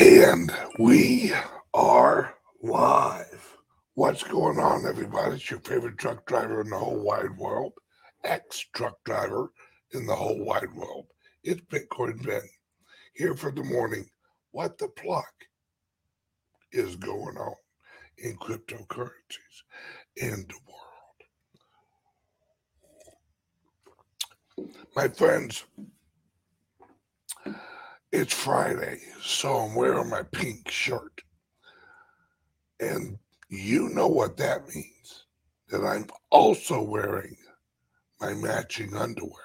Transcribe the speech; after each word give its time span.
And 0.00 0.50
we 0.78 1.30
are 1.74 2.34
live. 2.62 3.58
What's 3.92 4.22
going 4.22 4.58
on, 4.58 4.86
everybody? 4.86 5.34
It's 5.34 5.50
your 5.50 5.60
favorite 5.60 5.98
truck 5.98 6.24
driver 6.24 6.62
in 6.62 6.70
the 6.70 6.78
whole 6.78 7.04
wide 7.04 7.36
world, 7.36 7.74
ex 8.24 8.64
truck 8.74 8.94
driver 9.04 9.52
in 9.92 10.06
the 10.06 10.14
whole 10.14 10.42
wide 10.42 10.72
world. 10.74 11.08
It's 11.44 11.60
Bitcoin 11.60 12.24
Ben 12.24 12.40
here 13.12 13.36
for 13.36 13.52
the 13.52 13.62
morning. 13.62 14.06
What 14.52 14.78
the 14.78 14.88
pluck 14.88 15.34
is 16.72 16.96
going 16.96 17.36
on 17.36 17.56
in 18.16 18.38
cryptocurrencies 18.38 19.64
in 20.16 20.46
the 20.48 20.60
world? 24.56 24.78
My 24.96 25.08
friends, 25.08 25.64
it's 28.12 28.34
Friday, 28.34 28.98
so 29.22 29.56
I'm 29.56 29.74
wearing 29.74 30.10
my 30.10 30.22
pink 30.22 30.70
shirt. 30.70 31.22
And 32.80 33.18
you 33.48 33.88
know 33.90 34.08
what 34.08 34.36
that 34.38 34.68
means 34.74 35.26
that 35.68 35.84
I'm 35.84 36.06
also 36.30 36.82
wearing 36.82 37.36
my 38.20 38.34
matching 38.34 38.96
underwear. 38.96 39.44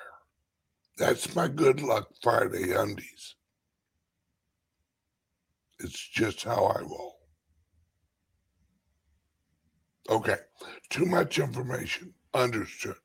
That's 0.97 1.35
my 1.35 1.47
good 1.47 1.81
luck 1.81 2.07
Friday 2.23 2.71
undies. 2.71 3.35
It's 5.79 6.07
just 6.07 6.43
how 6.43 6.65
I 6.65 6.81
roll. 6.81 7.17
Okay, 10.09 10.37
too 10.89 11.05
much 11.05 11.37
information, 11.39 12.13
understood. 12.33 12.95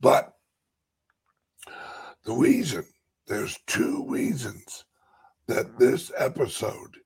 But 0.00 0.32
the 2.24 2.32
reason, 2.32 2.84
there's 3.26 3.58
two 3.66 4.06
reasons 4.08 4.84
that 5.50 5.80
this 5.80 6.12
episode 6.16 6.98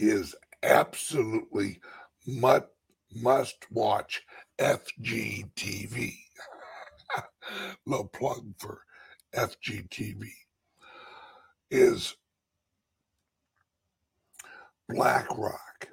is 0.00 0.34
absolutely 0.64 1.78
must, 2.26 2.64
must 3.14 3.70
watch 3.70 4.24
FGTV. 4.58 6.12
Little 7.86 8.08
plug 8.12 8.46
for 8.58 8.80
FGTV 9.32 10.24
is 11.70 12.16
BlackRock 14.88 15.88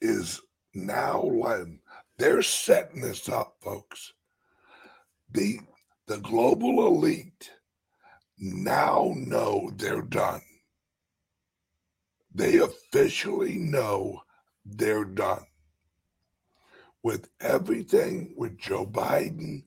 is 0.00 0.40
now 0.72 1.20
letting 1.22 1.80
they're 2.16 2.40
setting 2.40 3.02
this 3.02 3.28
up, 3.28 3.56
folks. 3.62 4.14
The 5.30 5.58
the 6.06 6.16
global 6.18 6.86
elite 6.86 7.50
now 8.38 9.12
know 9.16 9.70
they're 9.76 10.02
done. 10.02 10.42
They 12.34 12.58
officially 12.58 13.56
know 13.56 14.22
they're 14.64 15.04
done. 15.04 15.46
With 17.02 17.28
everything 17.40 18.34
with 18.36 18.58
Joe 18.58 18.84
Biden, 18.84 19.64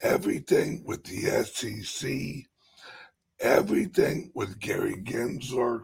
everything 0.00 0.82
with 0.84 1.04
the 1.04 1.44
SEC, 1.44 2.46
everything 3.40 4.32
with 4.34 4.58
Gary 4.58 4.96
Gensler, 4.96 5.82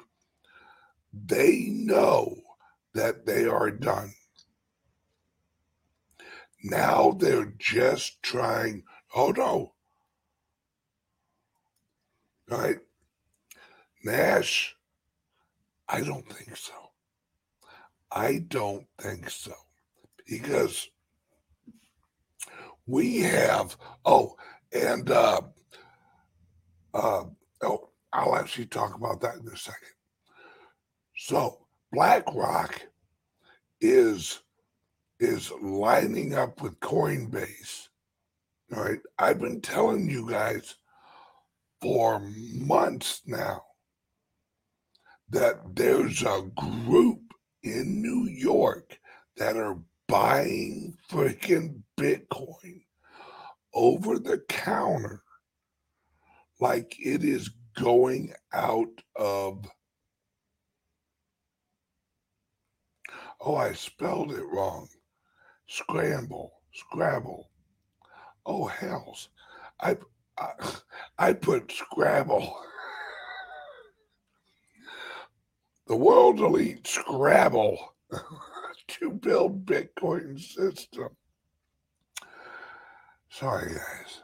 they 1.13 1.69
know 1.71 2.37
that 2.93 3.25
they 3.25 3.47
are 3.47 3.71
done. 3.71 4.13
Now 6.63 7.13
they're 7.13 7.55
just 7.59 8.23
trying, 8.23 8.83
oh 9.15 9.31
no, 9.31 9.73
right? 12.49 12.79
Nash, 14.05 14.77
I 15.89 16.01
don't 16.01 16.31
think 16.33 16.57
so. 16.57 16.75
I 18.11 18.45
don't 18.49 18.87
think 19.01 19.31
so. 19.31 19.53
Because 20.29 20.89
we 22.87 23.19
have, 23.21 23.77
oh, 24.05 24.37
and 24.73 25.11
uh, 25.11 25.41
uh, 26.95 27.25
oh, 27.63 27.91
I'll 28.13 28.37
actually 28.37 28.67
talk 28.67 28.95
about 28.95 29.21
that 29.21 29.37
in 29.37 29.49
a 29.49 29.57
second. 29.57 29.89
So 31.17 31.67
BlackRock 31.93 32.81
is 33.81 34.41
is 35.19 35.51
lining 35.63 36.35
up 36.35 36.61
with 36.61 36.79
Coinbase. 36.81 37.89
All 38.75 38.83
right, 38.83 38.99
I've 39.19 39.41
been 39.41 39.61
telling 39.61 40.09
you 40.09 40.29
guys 40.29 40.77
for 41.81 42.21
months 42.55 43.23
now 43.27 43.63
that 45.31 45.57
there's 45.75 46.23
a 46.23 46.43
group 46.57 47.21
in 47.63 48.01
New 48.01 48.29
York 48.29 48.99
that 49.37 49.57
are 49.57 49.79
buying 50.09 50.97
freaking 51.11 51.83
Bitcoin 51.99 52.83
over 53.75 54.19
the 54.19 54.39
counter 54.49 55.23
like 56.61 56.97
it 56.99 57.25
is 57.25 57.51
going 57.77 58.33
out 58.53 59.03
of. 59.17 59.67
Oh, 63.41 63.57
I 63.57 63.75
spelled 63.75 64.33
it 64.33 64.45
wrong. 64.51 64.89
Scramble, 65.69 66.53
Scrabble. 66.73 67.51
Oh, 68.47 68.67
hells. 68.67 69.29
I 69.81 69.97
I, 70.39 70.53
I 71.19 71.33
put 71.33 71.73
Scrabble. 71.73 72.57
The 75.87 75.97
world 75.97 76.41
elite 76.41 76.87
Scrabble 76.87 77.95
to 78.89 79.11
build 79.13 79.67
Bitcoin 79.67 80.41
system. 80.41 81.09
Sorry, 83.31 83.69
guys. 83.73 84.23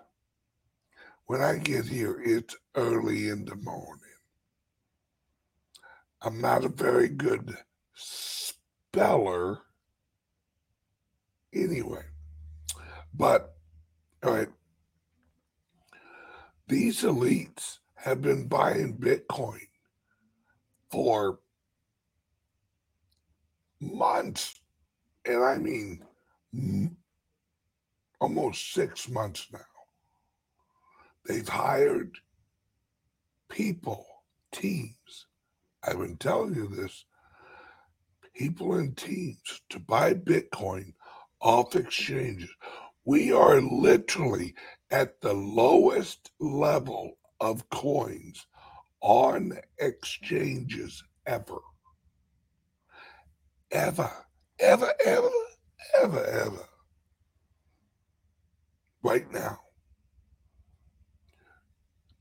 When 1.26 1.40
I 1.40 1.58
get 1.58 1.86
here, 1.86 2.20
it's 2.24 2.56
early 2.74 3.28
in 3.28 3.44
the 3.44 3.56
morning. 3.56 3.98
I'm 6.20 6.40
not 6.40 6.64
a 6.64 6.68
very 6.68 7.08
good 7.08 7.56
speller 7.94 9.60
anyway. 11.54 12.04
But, 13.14 13.54
all 14.24 14.32
right, 14.32 14.48
these 16.72 17.02
elites 17.02 17.78
have 17.96 18.22
been 18.22 18.48
buying 18.48 18.96
Bitcoin 18.96 19.60
for 20.90 21.38
months, 23.78 24.58
and 25.26 25.44
I 25.44 25.58
mean 25.58 26.02
almost 28.20 28.72
six 28.72 29.08
months 29.08 29.48
now. 29.52 29.60
They've 31.26 31.48
hired 31.48 32.16
people, 33.50 34.06
teams. 34.50 35.26
I've 35.84 35.98
been 35.98 36.16
telling 36.16 36.54
you 36.54 36.68
this 36.68 37.04
people 38.34 38.74
and 38.76 38.96
teams 38.96 39.60
to 39.68 39.78
buy 39.78 40.14
Bitcoin 40.14 40.94
off 41.40 41.76
exchanges. 41.76 42.48
We 43.04 43.32
are 43.32 43.60
literally 43.60 44.54
at 44.90 45.20
the 45.20 45.32
lowest 45.32 46.30
level 46.38 47.18
of 47.40 47.68
coins 47.70 48.46
on 49.00 49.58
exchanges 49.78 51.02
ever. 51.26 51.58
Ever, 53.72 54.10
ever, 54.60 54.92
ever, 55.04 55.30
ever, 56.00 56.24
ever. 56.24 56.68
Right 59.02 59.30
now. 59.32 59.58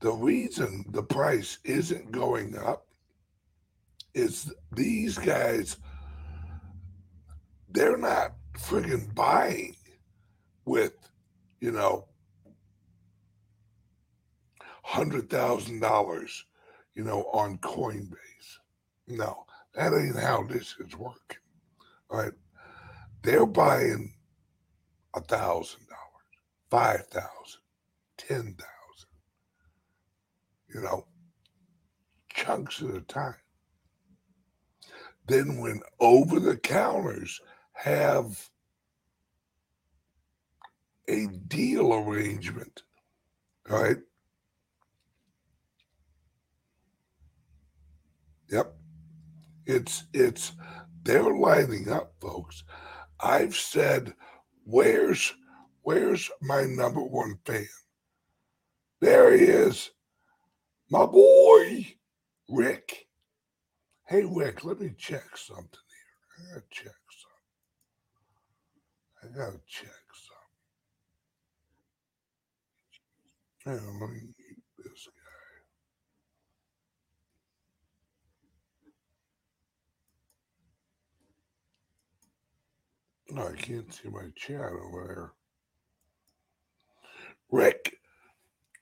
The 0.00 0.12
reason 0.12 0.84
the 0.88 1.04
price 1.04 1.58
isn't 1.62 2.10
going 2.10 2.58
up 2.58 2.88
is 4.14 4.52
these 4.72 5.16
guys, 5.16 5.76
they're 7.70 7.96
not 7.96 8.34
friggin' 8.58 9.14
buying 9.14 9.76
with, 10.64 10.94
you 11.60 11.72
know, 11.72 12.06
hundred 14.82 15.30
thousand 15.30 15.80
dollars, 15.80 16.44
you 16.94 17.04
know, 17.04 17.22
on 17.32 17.58
Coinbase. 17.58 18.16
No, 19.08 19.44
that 19.74 19.92
ain't 19.94 20.18
how 20.18 20.44
this 20.44 20.74
is 20.78 20.96
working. 20.96 21.38
All 22.10 22.18
right. 22.18 22.32
They're 23.22 23.46
buying 23.46 24.14
a 25.14 25.20
thousand 25.20 25.86
dollars, 25.88 26.30
five 26.70 27.06
thousand, 27.06 27.62
ten 28.18 28.40
thousand, 28.40 29.10
you 30.74 30.80
know, 30.80 31.06
chunks 32.34 32.82
at 32.82 32.94
a 32.94 33.00
time. 33.02 33.36
Then 35.26 35.58
when 35.58 35.80
over 36.00 36.40
the 36.40 36.56
counters 36.56 37.40
have 37.74 38.50
a 41.08 41.26
deal 41.48 41.94
arrangement, 41.94 42.82
right? 43.68 43.96
Yep. 48.50 48.74
It's 49.66 50.04
it's 50.12 50.52
they're 51.02 51.34
lining 51.34 51.90
up, 51.90 52.14
folks. 52.20 52.64
I've 53.20 53.56
said, 53.56 54.14
where's 54.64 55.32
where's 55.82 56.30
my 56.40 56.64
number 56.64 57.02
one 57.02 57.38
fan? 57.44 57.66
There 59.00 59.36
he 59.36 59.44
is. 59.44 59.90
My 60.90 61.06
boy, 61.06 61.94
Rick. 62.48 63.06
Hey 64.06 64.24
Rick, 64.24 64.64
let 64.64 64.80
me 64.80 64.94
check 64.98 65.36
something 65.36 65.66
here. 65.70 66.50
I 66.50 66.54
gotta 66.54 66.66
check 66.70 66.92
something. 69.22 69.34
I 69.34 69.38
gotta 69.38 69.60
check 69.66 70.01
Let 73.66 73.76
me 73.82 74.08
mute 74.10 74.64
this 74.78 75.08
guy. 83.30 83.36
No, 83.36 83.48
I 83.48 83.56
can't 83.56 83.92
see 83.94 84.08
my 84.10 84.28
chat 84.36 84.60
over 84.72 85.06
there. 85.08 85.32
Rick, 87.50 87.96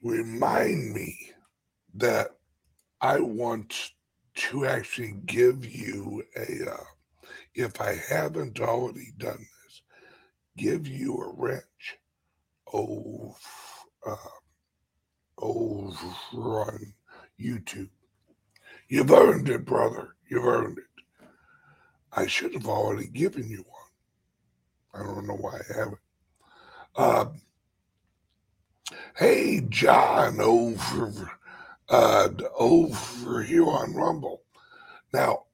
remind 0.02 0.94
me 0.94 1.18
that 1.94 2.30
I 3.00 3.20
want 3.20 3.92
to 4.36 4.66
actually 4.66 5.16
give 5.26 5.66
you 5.66 6.24
a, 6.36 6.70
uh, 6.72 6.84
if 7.54 7.80
I 7.80 7.96
haven't 8.10 8.60
already 8.60 9.12
done 9.18 9.38
this, 9.38 9.82
give 10.56 10.86
you 10.88 11.16
a 11.16 11.34
wrench 11.36 11.98
over, 12.72 13.34
uh, 14.06 14.39
over 15.40 16.60
on 16.60 16.94
YouTube. 17.40 17.88
You've 18.88 19.10
earned 19.10 19.48
it, 19.48 19.64
brother. 19.64 20.16
You've 20.28 20.44
earned 20.44 20.78
it. 20.78 20.84
I 22.12 22.26
should 22.26 22.54
have 22.54 22.66
already 22.66 23.06
given 23.06 23.48
you 23.48 23.64
one. 23.68 25.02
I 25.02 25.06
don't 25.06 25.26
know 25.26 25.36
why 25.36 25.58
I 25.58 25.78
haven't. 25.78 25.98
Uh, 26.96 27.26
hey, 29.16 29.60
John, 29.68 30.40
over 30.40 31.30
uh, 31.88 32.28
over 32.58 33.42
here 33.42 33.68
on 33.68 33.94
Rumble. 33.94 34.42
Now, 35.12 35.44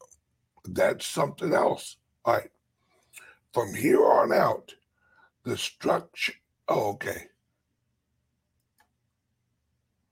that's 0.65 1.07
something 1.07 1.53
else. 1.53 1.97
All 2.25 2.35
right. 2.35 2.51
From 3.53 3.75
here 3.75 4.05
on 4.05 4.33
out, 4.33 4.75
the 5.45 5.57
structure. 5.57 6.35
Oh, 6.69 6.91
okay. 6.91 7.29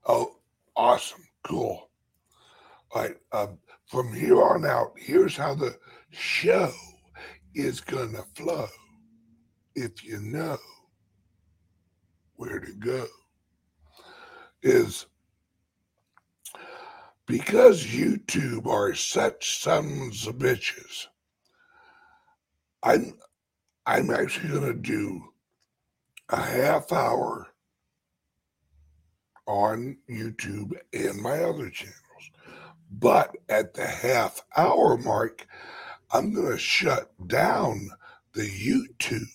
Oh, 0.06 0.36
awesome. 0.76 1.24
Cool. 1.42 1.88
All 2.92 3.02
right. 3.02 3.16
Um, 3.32 3.58
from 3.86 4.12
here 4.12 4.42
on 4.42 4.64
out, 4.64 4.92
here's 4.96 5.36
how 5.36 5.54
the 5.54 5.76
show 6.10 6.70
is 7.54 7.80
going 7.80 8.12
to 8.12 8.24
flow 8.34 8.66
if 9.74 10.04
you 10.04 10.20
know 10.20 10.58
where 12.36 12.60
to 12.60 12.72
go. 12.74 13.06
Is 14.62 15.06
because 17.26 17.84
YouTube 17.84 18.66
are 18.66 18.94
such 18.94 19.60
sons 19.60 20.26
of 20.26 20.36
bitches, 20.36 21.06
I'm 22.82 23.18
I'm 23.86 24.10
actually 24.10 24.54
gonna 24.54 24.74
do 24.74 25.22
a 26.30 26.40
half 26.40 26.92
hour 26.92 27.48
on 29.46 29.98
YouTube 30.08 30.72
and 30.92 31.20
my 31.20 31.42
other 31.42 31.70
channels. 31.70 32.30
But 32.90 33.36
at 33.48 33.74
the 33.74 33.86
half 33.86 34.42
hour 34.56 34.96
mark, 34.96 35.46
I'm 36.12 36.34
gonna 36.34 36.58
shut 36.58 37.12
down 37.26 37.90
the 38.34 38.48
YouTube 38.48 39.28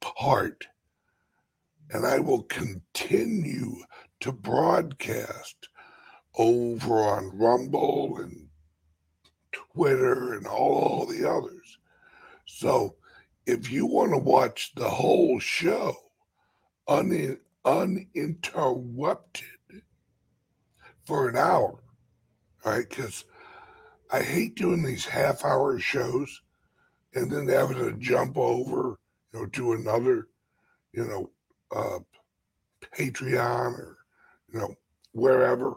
part 0.00 0.66
and 1.90 2.06
I 2.06 2.20
will 2.20 2.42
continue 2.44 3.76
to 4.20 4.32
broadcast 4.32 5.68
over 6.36 7.00
on 7.00 7.36
Rumble 7.38 8.18
and 8.18 8.48
Twitter 9.52 10.32
and 10.34 10.46
all 10.46 11.06
the 11.06 11.28
others. 11.28 11.78
So 12.46 12.96
if 13.46 13.70
you 13.70 13.86
want 13.86 14.12
to 14.12 14.18
watch 14.18 14.72
the 14.74 14.88
whole 14.88 15.38
show 15.40 15.96
un- 16.88 17.38
uninterrupted 17.64 19.44
for 21.04 21.28
an 21.28 21.36
hour, 21.36 21.82
right? 22.64 22.88
Because 22.88 23.24
I 24.10 24.22
hate 24.22 24.54
doing 24.56 24.82
these 24.82 25.04
half 25.04 25.44
hour 25.44 25.78
shows 25.78 26.42
and 27.14 27.30
then 27.30 27.48
having 27.48 27.78
to 27.78 27.92
jump 27.98 28.36
over, 28.36 28.98
you 29.32 29.40
know, 29.40 29.46
to 29.46 29.72
another, 29.72 30.28
you 30.92 31.04
know, 31.04 31.30
uh, 31.74 31.98
Patreon 32.96 33.78
or, 33.78 33.98
you 34.52 34.60
know, 34.60 34.74
wherever 35.12 35.76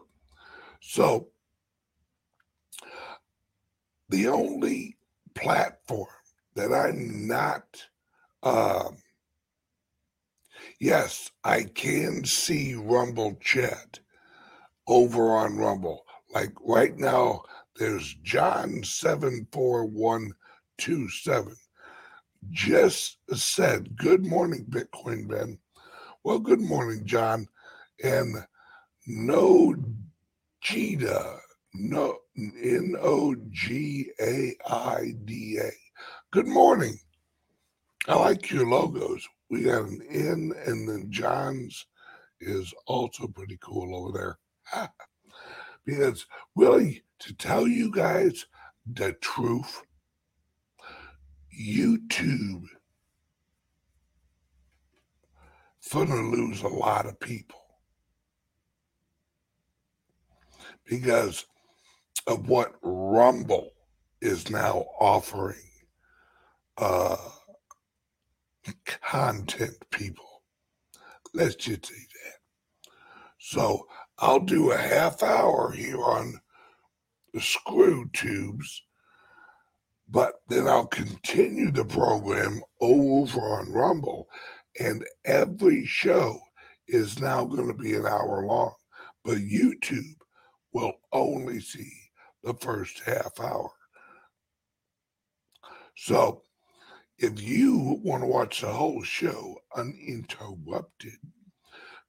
so 0.88 1.30
the 4.10 4.28
only 4.28 4.98
platform 5.34 6.08
that 6.56 6.72
I'm 6.72 7.28
not, 7.28 7.84
um, 8.44 8.98
yes, 10.80 11.32
I 11.44 11.64
can 11.64 12.26
see 12.26 12.76
Rumble 12.76 13.36
chat 13.42 14.00
over 14.88 15.32
on 15.36 15.58
Rumble. 15.58 16.06
Like 16.34 16.54
right 16.62 16.98
now, 16.98 17.44
there's 17.78 18.16
John 18.24 18.84
seven 18.84 19.48
four 19.52 19.86
one 19.86 20.34
two 20.78 21.10
seven. 21.10 21.56
Just 22.52 23.18
said, 23.34 23.98
"Good 23.98 24.26
morning, 24.26 24.66
Bitcoin 24.70 25.28
Ben." 25.28 25.60
Well, 26.24 26.40
good 26.40 26.62
morning, 26.62 27.06
John, 27.06 27.48
and 28.04 28.36
no 29.08 29.76
Nogaida, 30.66 31.40
no, 31.74 32.18
N 32.38 32.96
O 33.00 33.36
G 33.52 34.10
A 34.20 34.56
I 34.68 35.14
D 35.26 35.60
A. 35.62 35.70
Good 36.32 36.48
morning. 36.48 36.98
I 38.08 38.16
like 38.16 38.50
your 38.52 38.68
logos. 38.68 39.28
We 39.50 39.64
got 39.64 39.84
an 39.84 40.02
N, 40.10 40.52
and 40.66 40.90
then 40.90 41.08
John's 41.10 41.86
is 42.42 42.74
also 42.86 43.28
pretty 43.28 43.58
cool 43.62 43.96
over 43.96 44.38
there. 44.74 44.90
because, 45.86 46.26
really, 46.56 47.04
to 47.20 47.34
tell 47.34 47.68
you 47.68 47.92
guys 47.92 48.46
the 48.86 49.14
truth, 49.14 49.84
YouTube 51.58 52.64
gonna 55.94 56.30
lose 56.30 56.62
a 56.62 56.68
lot 56.68 57.06
of 57.06 57.18
people. 57.22 57.66
because 60.86 61.46
of 62.28 62.48
what 62.48 62.76
Rumble 62.82 63.72
is 64.22 64.50
now 64.50 64.86
offering 65.00 65.58
uh, 66.78 67.18
content 69.02 69.78
people. 69.92 70.44
Let's 71.34 71.56
just 71.56 71.88
say 71.88 71.96
that. 71.96 72.40
So 73.40 73.88
I'll 74.18 74.40
do 74.40 74.72
a 74.72 74.78
half 74.78 75.22
hour 75.22 75.72
here 75.72 76.02
on 76.04 76.40
the 77.34 77.42
screw 77.42 78.10
tubes, 78.14 78.82
but 80.08 80.36
then 80.48 80.68
I'll 80.68 80.88
continue 80.88 81.72
the 81.72 81.86
program 81.86 82.62
over 82.80 83.40
on 83.40 83.72
Rumble, 83.72 84.28
and 84.80 85.06
every 85.26 85.86
show 85.86 86.40
is 86.88 87.20
now 87.20 87.46
going 87.46 87.68
to 87.68 87.74
be 87.74 87.94
an 87.96 88.06
hour 88.06 88.46
long. 88.46 88.74
But 89.24 89.40
YouTube 89.40 90.16
will 90.72 90.94
only 91.12 91.60
see 91.60 91.92
the 92.44 92.54
first 92.54 93.02
half 93.06 93.40
hour. 93.40 93.72
So 95.96 96.44
if 97.18 97.42
you 97.42 98.00
want 98.04 98.24
to 98.24 98.28
watch 98.28 98.62
the 98.62 98.68
whole 98.68 99.04
show 99.04 99.58
uninterrupted, 99.76 101.14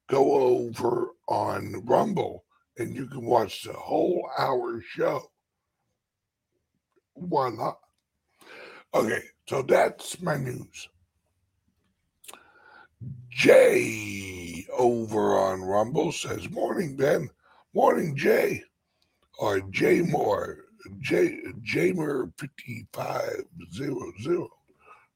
go 0.08 0.34
over 0.34 1.10
on 1.28 1.84
Rumble 1.84 2.44
and 2.78 2.94
you 2.94 3.06
can 3.06 3.24
watch 3.24 3.62
the 3.62 3.72
whole 3.72 4.28
hour 4.38 4.80
show. 4.80 5.30
Why 7.14 7.50
not? 7.50 7.78
Okay, 8.94 9.22
so 9.48 9.62
that's 9.62 10.20
my 10.20 10.36
news. 10.36 10.88
Jay 13.30 14.66
over 14.76 15.38
on 15.38 15.62
Rumble 15.62 16.12
says, 16.12 16.50
Morning, 16.50 16.96
Ben. 16.96 17.30
Morning, 17.74 18.16
Jay. 18.16 18.62
Or 19.38 19.60
Jay 19.70 20.00
Moore. 20.00 20.58
J 21.00 21.38
Jamer 21.62 22.32
5500. 22.38 24.48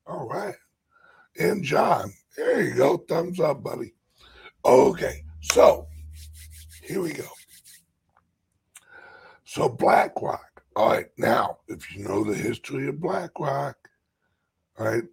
All 0.07 0.28
right. 0.28 0.54
And 1.38 1.62
John. 1.62 2.12
There 2.37 2.62
you 2.62 2.75
go. 2.75 2.97
Thumbs 2.97 3.40
up, 3.40 3.62
buddy. 3.62 3.95
Okay. 4.64 5.25
So 5.40 5.87
here 6.83 7.00
we 7.00 7.12
go. 7.12 7.28
So 9.45 9.69
BlackRock. 9.69 10.62
All 10.76 10.90
right. 10.90 11.07
Now, 11.19 11.59
if 11.69 11.95
you 11.95 12.04
know 12.04 12.25
the 12.25 12.35
history 12.35 12.88
of 12.88 13.00
BlackRock, 13.00 13.76
all 14.78 14.87
right. 14.87 15.04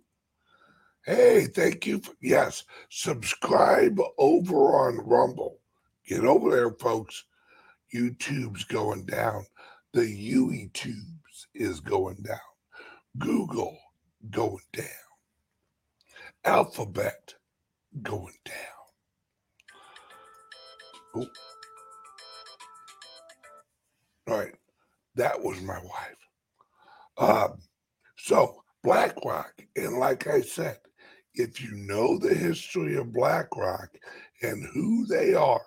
Hey, 1.05 1.47
thank 1.47 1.85
you. 1.87 1.99
For, 1.99 2.13
yes, 2.21 2.63
subscribe 2.89 3.99
over 4.17 4.55
on 4.55 4.97
Rumble. 4.97 5.59
Get 6.07 6.25
over 6.25 6.51
there, 6.51 6.71
folks. 6.71 7.23
YouTube's 7.93 8.65
going 8.65 9.05
down. 9.05 9.45
The 9.93 10.09
UE 10.09 10.69
tubes 10.73 11.47
is 11.55 11.79
going 11.79 12.17
down. 12.23 12.37
Google 13.17 13.77
going 14.31 14.63
down. 14.73 14.85
Alphabet 16.45 17.33
going 18.01 18.37
down. 18.45 18.55
Oh. 21.15 21.27
All 24.27 24.39
right. 24.39 24.55
That 25.15 25.41
was 25.41 25.61
my 25.61 25.79
wife. 25.79 26.27
Um, 27.17 27.59
so, 28.17 28.63
BlackRock, 28.83 29.53
and 29.75 29.97
like 29.97 30.27
I 30.27 30.41
said, 30.41 30.77
if 31.33 31.61
you 31.61 31.71
know 31.75 32.17
the 32.17 32.33
history 32.33 32.95
of 32.97 33.13
BlackRock 33.13 33.89
and 34.41 34.63
who 34.73 35.05
they 35.07 35.33
are, 35.33 35.61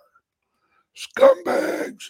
scumbags, 0.97 2.03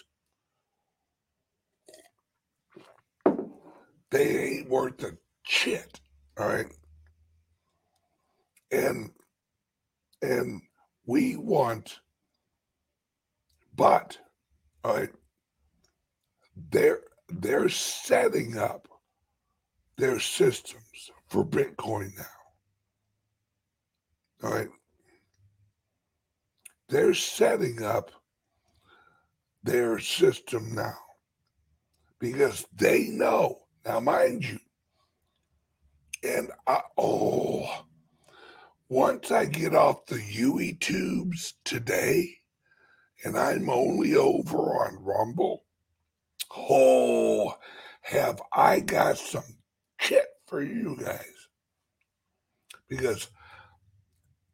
they 4.10 4.38
ain't 4.38 4.68
worth 4.68 5.02
a 5.02 5.16
shit. 5.44 6.00
All 6.38 6.48
right. 6.48 6.66
And 8.70 9.10
and 10.22 10.62
we 11.06 11.36
want 11.36 11.98
but 13.74 14.18
all 14.84 14.96
right 14.96 15.10
they're 16.70 17.00
they're 17.28 17.68
setting 17.68 18.56
up 18.58 18.88
their 19.96 20.18
systems 20.20 21.10
for 21.28 21.44
Bitcoin 21.44 22.10
now. 22.16 22.24
All 24.42 24.50
right. 24.54 24.68
They're 26.88 27.14
setting 27.14 27.82
up 27.82 28.10
their 29.62 29.98
system 29.98 30.74
now 30.74 30.96
because 32.18 32.66
they 32.74 33.06
know. 33.08 33.58
Now, 33.86 34.00
mind 34.00 34.44
you, 34.44 34.58
and 36.22 36.50
I, 36.66 36.80
oh, 36.96 37.84
once 38.88 39.30
I 39.30 39.44
get 39.46 39.74
off 39.74 40.06
the 40.06 40.22
UE 40.22 40.74
tubes 40.74 41.54
today, 41.64 42.38
and 43.24 43.38
I'm 43.38 43.70
only 43.70 44.14
over 44.14 44.58
on 44.58 45.02
Rumble, 45.02 45.64
oh, 46.56 47.56
have 48.02 48.40
I 48.52 48.78
got 48.80 49.18
some 49.18 49.58
shit 49.98 50.26
for 50.46 50.62
you 50.62 50.96
guys. 51.00 51.48
Because 52.88 53.28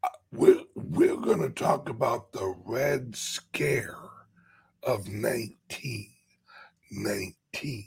uh, 0.04 0.08
we're, 0.32 0.62
we're 0.74 1.16
going 1.16 1.42
to 1.42 1.50
talk 1.50 1.88
about 1.88 2.32
the 2.32 2.54
Red 2.64 3.16
Scare 3.16 3.96
of 4.84 5.08
1919. 5.08 7.84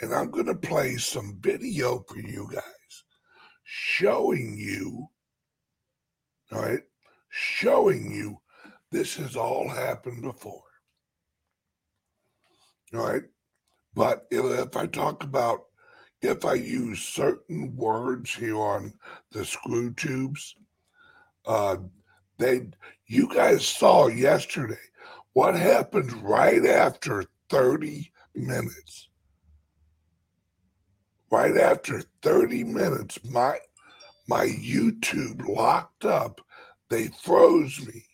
And 0.00 0.14
I'm 0.14 0.30
going 0.30 0.46
to 0.46 0.54
play 0.54 0.96
some 0.96 1.36
video 1.40 2.04
for 2.06 2.20
you 2.20 2.48
guys 2.52 2.77
showing 3.70 4.56
you, 4.56 5.06
all 6.50 6.62
right, 6.62 6.82
showing 7.28 8.10
you 8.10 8.38
this 8.90 9.14
has 9.16 9.36
all 9.36 9.68
happened 9.68 10.22
before. 10.22 10.62
All 12.94 13.06
right. 13.06 13.24
But 13.94 14.26
if 14.30 14.74
I 14.74 14.86
talk 14.86 15.22
about, 15.22 15.66
if 16.22 16.46
I 16.46 16.54
use 16.54 17.00
certain 17.00 17.76
words 17.76 18.34
here 18.34 18.56
on 18.56 18.94
the 19.32 19.44
screw 19.44 19.92
tubes, 19.92 20.56
uh, 21.46 21.76
they, 22.38 22.68
you 23.06 23.28
guys 23.34 23.66
saw 23.66 24.06
yesterday 24.06 24.76
what 25.34 25.54
happened 25.54 26.12
right 26.22 26.64
after 26.64 27.24
30 27.50 28.10
minutes. 28.34 29.07
Right 31.30 31.56
after 31.56 32.02
30 32.22 32.64
minutes, 32.64 33.18
my 33.24 33.58
my 34.26 34.46
YouTube 34.46 35.46
locked 35.46 36.04
up. 36.04 36.40
They 36.90 37.08
froze 37.08 37.86
me. 37.86 38.04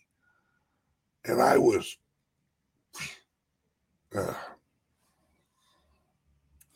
And 1.25 1.41
I 1.41 1.57
was 1.57 1.97
uh, 4.17 4.33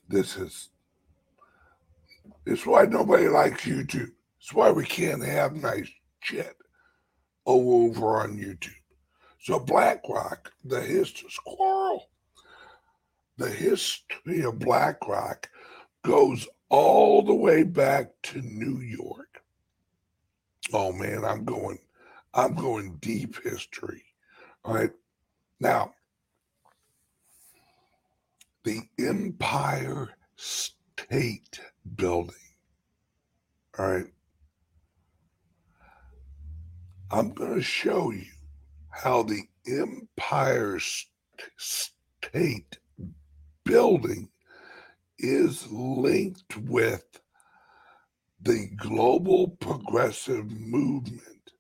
this 0.08 0.38
is 0.38 0.70
it's 2.46 2.66
why 2.66 2.86
nobody 2.86 3.28
likes 3.28 3.66
YouTube. 3.66 4.12
It's 4.40 4.54
why 4.54 4.72
we 4.72 4.86
can't 4.86 5.24
have 5.24 5.54
nice 5.56 5.90
shit 6.22 6.56
over 7.46 8.22
on 8.22 8.38
YouTube. 8.38 8.74
So 9.42 9.60
BlackRock, 9.60 10.52
the 10.66 10.82
history 10.82 11.30
squirrel, 11.30 12.10
the 13.38 13.50
history 13.50 14.44
of 14.44 14.60
BlackRock 14.60 15.50
goes 16.04 16.48
all 16.70 17.24
the 17.24 17.34
way 17.34 17.64
back 17.64 18.10
to 18.24 18.42
New 18.42 18.80
York. 18.80 19.42
Oh 20.74 20.92
man, 20.92 21.26
I'm 21.26 21.46
going, 21.46 21.80
I'm 22.34 22.54
going 22.56 22.98
deep 23.02 23.42
history. 23.44 24.04
All 24.64 24.76
right. 24.76 24.92
Now, 25.60 25.94
the 28.64 28.82
Empire 29.00 30.10
State 30.36 31.60
Building. 31.96 32.36
All 33.78 33.92
right. 33.92 34.06
I'm 37.12 37.34
going 37.34 37.56
to 37.56 37.62
show 37.62 38.12
you 38.12 38.26
how 38.90 39.24
the 39.24 39.42
Empire 39.68 40.80
State 41.58 42.78
Building 43.64 44.30
is 45.20 45.68
linked 45.72 46.58
with 46.58 47.20
the 48.42 48.68
global 48.78 49.50
progressive 49.50 50.50
movement 50.50 51.52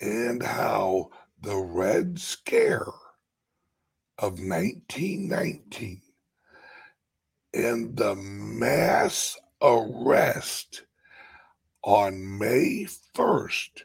and 0.00 0.42
how 0.42 1.10
the 1.40 1.56
Red 1.56 2.18
Scare 2.18 2.92
of 4.18 4.40
1919 4.40 6.02
and 7.54 7.96
the 7.96 8.14
mass 8.16 9.36
arrest 9.60 10.82
on 11.84 12.38
May 12.38 12.86
1st, 13.14 13.82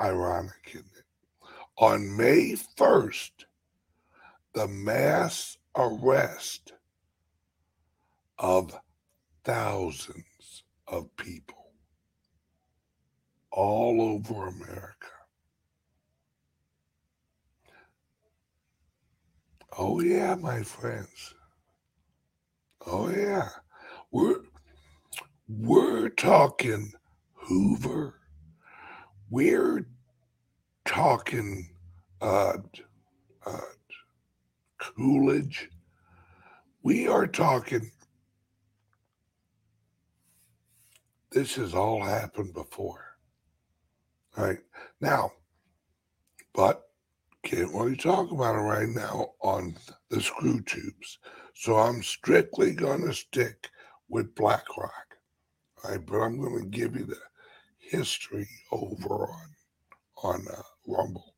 ironic, 0.00 0.70
isn't 0.70 0.86
it? 0.96 1.04
On 1.78 2.16
May 2.16 2.52
1st, 2.76 3.30
the 4.54 4.68
mass 4.68 5.56
arrest 5.76 6.72
of 8.38 8.78
thousands 9.44 10.64
of 10.88 11.14
people 11.16 11.72
all 13.50 14.00
over 14.00 14.48
America. 14.48 15.08
Oh 19.78 20.00
yeah, 20.00 20.34
my 20.34 20.62
friends. 20.62 21.34
Oh 22.86 23.08
yeah. 23.10 23.48
We're 24.10 24.40
we're 25.48 26.10
talking 26.10 26.92
Hoover. 27.34 28.18
We're 29.30 29.86
talking 30.84 31.70
uh, 32.20 32.58
uh, 33.46 33.60
Coolidge. 34.82 35.70
We 36.82 37.06
are 37.06 37.26
talking. 37.26 37.90
This 41.30 41.54
has 41.54 41.74
all 41.74 42.02
happened 42.04 42.52
before. 42.52 43.04
All 44.36 44.44
right. 44.44 44.58
Now, 45.00 45.32
but 46.54 46.82
can't 47.44 47.72
really 47.72 47.96
talk 47.96 48.30
about 48.30 48.54
it 48.54 48.58
right 48.58 48.88
now 48.88 49.32
on 49.42 49.76
the 50.10 50.20
screw 50.20 50.60
tubes. 50.62 51.18
So 51.54 51.76
I'm 51.76 52.02
strictly 52.02 52.72
going 52.72 53.02
to 53.06 53.12
stick 53.12 53.68
with 54.08 54.34
BlackRock. 54.34 55.16
All 55.84 55.90
right, 55.90 56.04
but 56.04 56.18
I'm 56.18 56.40
going 56.40 56.62
to 56.62 56.78
give 56.78 56.96
you 56.96 57.04
the 57.04 57.18
history 57.78 58.48
over 58.70 59.28
on 59.28 59.48
on 60.22 60.46
uh, 60.48 60.62
Rumble. 60.86 61.31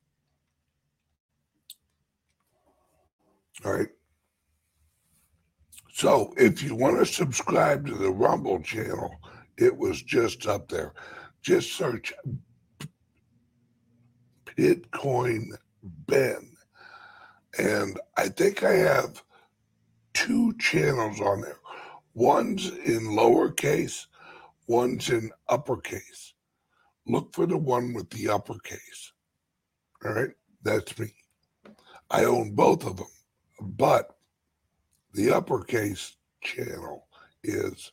All 3.64 3.72
right. 3.72 3.88
So 5.92 6.32
if 6.36 6.62
you 6.62 6.74
want 6.74 6.98
to 6.98 7.06
subscribe 7.06 7.86
to 7.86 7.94
the 7.94 8.10
Rumble 8.10 8.60
channel, 8.60 9.14
it 9.56 9.76
was 9.76 10.02
just 10.02 10.46
up 10.46 10.68
there. 10.68 10.92
Just 11.42 11.72
search 11.72 12.12
Bitcoin 14.56 15.46
Ben. 15.82 16.50
And 17.58 18.00
I 18.16 18.28
think 18.28 18.64
I 18.64 18.74
have 18.74 19.22
two 20.14 20.54
channels 20.58 21.20
on 21.20 21.40
there. 21.40 21.58
One's 22.14 22.70
in 22.70 23.02
lowercase, 23.02 24.06
one's 24.66 25.10
in 25.10 25.30
uppercase. 25.48 26.34
Look 27.06 27.34
for 27.34 27.46
the 27.46 27.56
one 27.56 27.92
with 27.92 28.10
the 28.10 28.28
uppercase. 28.28 29.12
All 30.04 30.12
right, 30.12 30.30
that's 30.62 30.98
me. 30.98 31.14
I 32.10 32.24
own 32.24 32.54
both 32.54 32.86
of 32.86 32.96
them, 32.96 33.06
but 33.60 34.16
the 35.12 35.32
uppercase 35.32 36.16
channel 36.42 37.06
is 37.42 37.92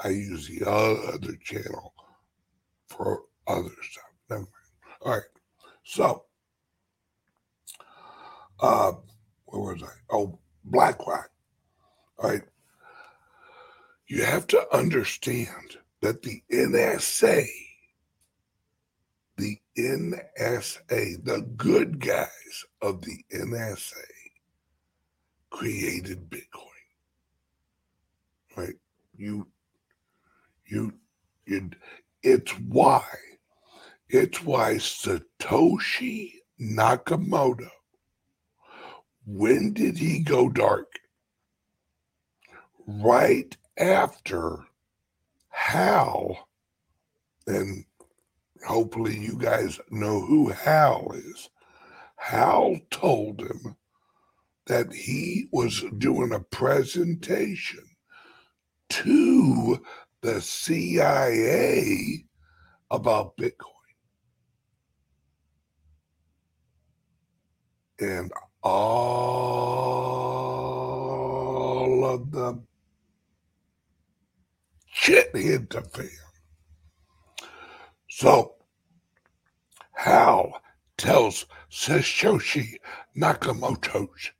I 0.00 0.08
use 0.08 0.48
the 0.48 0.68
other 0.68 1.36
channel 1.42 1.94
for 2.88 3.22
other 3.46 3.70
stuff. 3.82 4.04
Never 4.28 4.40
mind. 4.40 4.48
All 5.02 5.12
right. 5.12 5.22
So, 5.84 6.24
uh, 8.60 8.92
where 9.46 9.74
was 9.74 9.82
I? 9.82 9.92
Oh, 10.10 10.38
BlackRock. 10.64 11.30
All 12.18 12.30
right. 12.30 12.42
You 14.06 14.24
have 14.24 14.46
to 14.48 14.74
understand 14.74 15.76
that 16.00 16.22
the 16.22 16.42
NSA, 16.52 17.46
the 19.36 19.58
NSA, 19.78 21.24
the 21.24 21.48
good 21.56 22.00
guys 22.00 22.64
of 22.82 23.02
the 23.02 23.24
NSA 23.34 24.13
created 25.54 26.28
Bitcoin. 26.28 26.84
Right? 28.56 28.74
You, 29.16 29.46
you, 30.66 30.92
you, 31.46 31.70
it's 32.24 32.50
why, 32.58 33.04
it's 34.08 34.42
why 34.42 34.74
Satoshi 34.74 36.32
Nakamoto, 36.60 37.68
when 39.24 39.72
did 39.72 39.96
he 39.96 40.24
go 40.24 40.48
dark? 40.48 40.90
Right 42.88 43.56
after 43.78 44.58
Hal, 45.50 46.48
and 47.46 47.84
hopefully 48.66 49.16
you 49.16 49.38
guys 49.38 49.78
know 49.88 50.20
who 50.20 50.48
Hal 50.48 51.12
is. 51.14 51.48
Hal 52.16 52.80
told 52.90 53.40
him 53.40 53.76
that 54.66 54.92
he 54.92 55.48
was 55.52 55.84
doing 55.98 56.32
a 56.32 56.40
presentation 56.40 57.84
to 58.88 59.82
the 60.22 60.40
CIA 60.40 62.24
about 62.90 63.36
Bitcoin. 63.36 63.70
And 68.00 68.32
all 68.62 68.74
of 72.04 72.30
the 72.32 72.62
shit 74.92 75.36
hit 75.36 75.70
the 75.70 75.82
fan. 75.82 76.08
So, 78.08 78.54
Hal 79.92 80.60
tells 80.96 81.46
Satoshi 81.70 82.76
Nakamoto's 83.16 84.30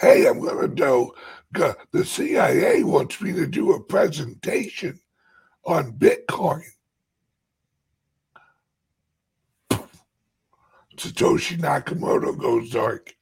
hey, 0.00 0.26
I'm 0.26 0.40
going 0.40 0.60
to 0.60 0.74
do, 0.74 1.12
the 1.92 2.04
CIA 2.04 2.82
wants 2.84 3.20
me 3.20 3.32
to 3.32 3.46
do 3.46 3.72
a 3.72 3.80
presentation 3.82 4.98
on 5.64 5.92
Bitcoin. 5.92 6.62
Satoshi 10.96 11.58
Nakamoto 11.58 12.36
goes 12.36 12.70
dark. 12.70 13.14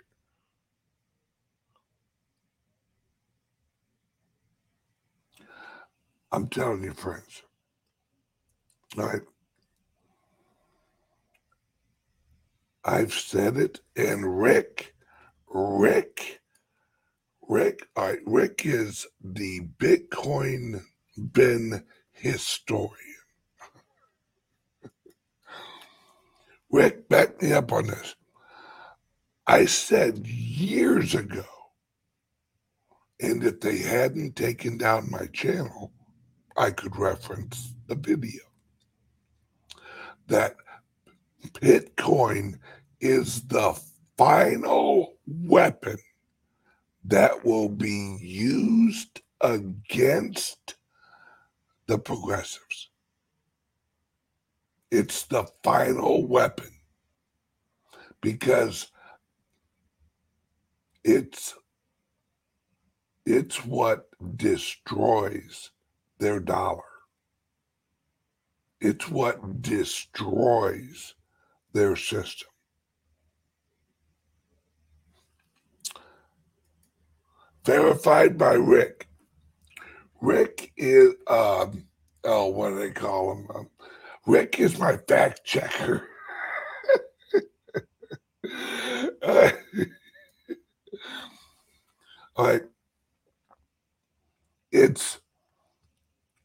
I'm 6.30 6.48
telling 6.48 6.84
you, 6.84 6.92
friends. 6.92 7.42
All 8.98 9.06
right. 9.06 9.22
I've 12.84 13.12
said 13.12 13.56
it, 13.56 13.80
and 13.96 14.40
Rick, 14.40 14.94
Rick 15.48 16.40
Rick, 17.48 17.88
all 17.96 18.04
right, 18.04 18.18
Rick 18.26 18.66
is 18.66 19.06
the 19.24 19.62
Bitcoin 19.78 20.82
Ben 21.16 21.82
historian. 22.12 22.94
Rick, 26.70 27.08
back 27.08 27.40
me 27.40 27.54
up 27.54 27.72
on 27.72 27.86
this. 27.86 28.14
I 29.46 29.64
said 29.64 30.26
years 30.26 31.14
ago, 31.14 31.46
and 33.18 33.42
if 33.42 33.60
they 33.60 33.78
hadn't 33.78 34.36
taken 34.36 34.76
down 34.76 35.10
my 35.10 35.24
channel, 35.32 35.90
I 36.54 36.70
could 36.70 36.96
reference 36.98 37.72
the 37.86 37.94
video 37.94 38.42
that 40.26 40.56
Bitcoin 41.54 42.58
is 43.00 43.40
the 43.48 43.80
final 44.18 45.14
weapon 45.26 45.96
that 47.08 47.44
will 47.44 47.70
be 47.70 48.18
used 48.20 49.22
against 49.40 50.76
the 51.86 51.98
progressives. 51.98 52.90
It's 54.90 55.24
the 55.24 55.46
final 55.62 56.26
weapon 56.26 56.70
because 58.20 58.90
it's 61.04 61.54
it's 63.24 63.64
what 63.64 64.08
destroys 64.36 65.70
their 66.18 66.40
dollar. 66.40 66.82
It's 68.80 69.08
what 69.08 69.62
destroys 69.62 71.14
their 71.72 71.96
system. 71.96 72.48
Verified 77.64 78.38
by 78.38 78.54
Rick. 78.54 79.08
Rick 80.20 80.72
is, 80.76 81.14
um, 81.28 81.86
oh, 82.24 82.48
what 82.48 82.70
do 82.70 82.78
they 82.78 82.90
call 82.90 83.32
him? 83.32 83.48
Um, 83.54 83.68
Rick 84.26 84.60
is 84.60 84.78
my 84.78 84.96
fact 84.96 85.44
checker. 85.44 86.08
uh. 89.22 89.50
It's, 94.70 95.18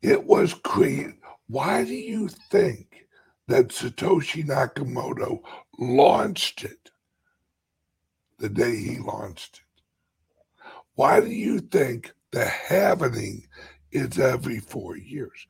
it 0.01 0.23
was 0.25 0.53
created. 0.53 1.15
Why 1.47 1.83
do 1.83 1.93
you 1.93 2.29
think 2.51 3.07
that 3.47 3.69
Satoshi 3.69 4.45
Nakamoto 4.45 5.41
launched 5.77 6.63
it 6.63 6.91
the 8.39 8.49
day 8.49 8.77
he 8.77 8.97
launched 8.99 9.61
it? 9.61 9.72
Why 10.95 11.19
do 11.19 11.27
you 11.27 11.59
think 11.59 12.13
the 12.31 12.45
halvening 12.45 13.47
is 13.91 14.19
every 14.19 14.59
four 14.59 14.97
years? 14.97 15.47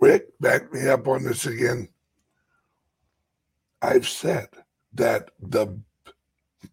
Rick, 0.00 0.38
back 0.40 0.72
me 0.72 0.88
up 0.88 1.08
on 1.08 1.24
this 1.24 1.46
again. 1.46 1.88
I've 3.82 4.08
said 4.08 4.48
that 4.94 5.30
the 5.40 5.78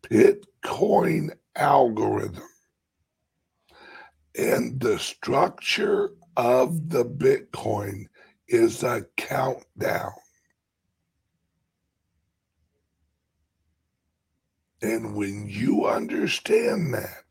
Bitcoin 0.03 1.31
algorithm 1.55 2.43
and 4.37 4.79
the 4.79 4.97
structure 4.99 6.11
of 6.37 6.89
the 6.89 7.03
Bitcoin 7.03 8.05
is 8.47 8.83
a 8.83 9.05
countdown. 9.17 10.11
And 14.81 15.15
when 15.15 15.47
you 15.47 15.85
understand 15.85 16.93
that, 16.93 17.23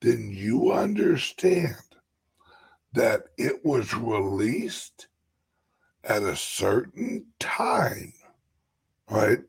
then 0.00 0.30
you 0.32 0.72
understand 0.72 1.76
that 2.92 3.24
it 3.36 3.64
was 3.64 3.94
released 3.94 5.06
at 6.04 6.22
a 6.22 6.36
certain 6.36 7.26
time, 7.38 8.12
right? 9.08 9.40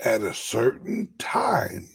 At 0.00 0.22
a 0.22 0.34
certain 0.34 1.08
time 1.18 1.88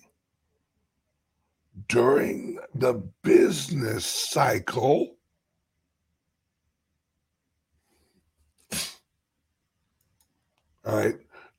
during 1.88 2.60
the 2.74 2.94
business 3.24 4.06
cycle. 4.06 5.16
All 10.86 10.96
right, 10.96 11.18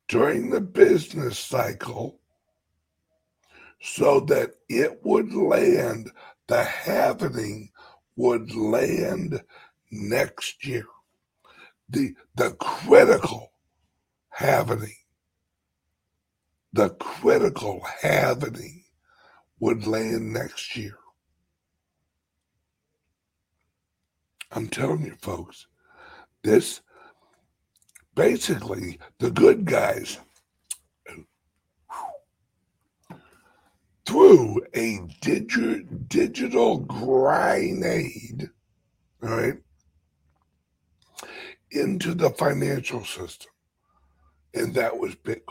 during 0.09 0.51
the 0.51 0.61
business 0.61 1.39
cycle, 1.39 2.19
so 3.81 4.21
that 4.21 4.53
it 4.69 5.01
would 5.05 5.33
land, 5.33 6.11
the 6.47 6.63
halvening 6.63 7.71
would 8.17 8.55
land 8.55 9.43
next 9.91 10.67
year. 10.67 10.87
The, 11.89 12.15
the 12.37 12.51
critical 12.53 13.53
halvening 14.39 14.95
the 16.73 16.91
critical 16.91 17.81
halvening 18.03 18.85
would 19.59 19.87
land 19.87 20.33
next 20.33 20.77
year. 20.77 20.97
I'm 24.53 24.69
telling 24.69 25.05
you, 25.05 25.17
folks, 25.21 25.67
this 26.43 26.81
basically 28.15 28.99
the 29.19 29.31
good 29.31 29.65
guys 29.65 30.19
threw 34.09 34.59
a 34.73 35.01
digi- 35.21 36.09
digital 36.09 36.79
grenade, 36.79 38.49
right, 39.21 39.59
into 41.73 42.15
the 42.15 42.31
financial 42.31 43.05
system. 43.05 43.53
And 44.55 44.75
that 44.77 44.99
was 44.99 45.15
Bitcoin. 45.15 45.43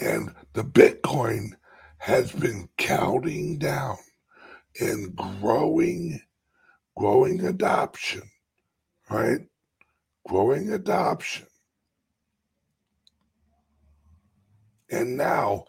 And 0.00 0.32
the 0.52 0.62
Bitcoin 0.62 1.54
has 1.98 2.30
been 2.30 2.68
counting 2.78 3.58
down 3.58 3.96
and 4.80 5.16
growing, 5.16 6.20
growing 6.96 7.44
adoption, 7.44 8.22
right? 9.10 9.40
Growing 10.28 10.72
adoption. 10.72 11.48
And 14.90 15.16
now, 15.16 15.64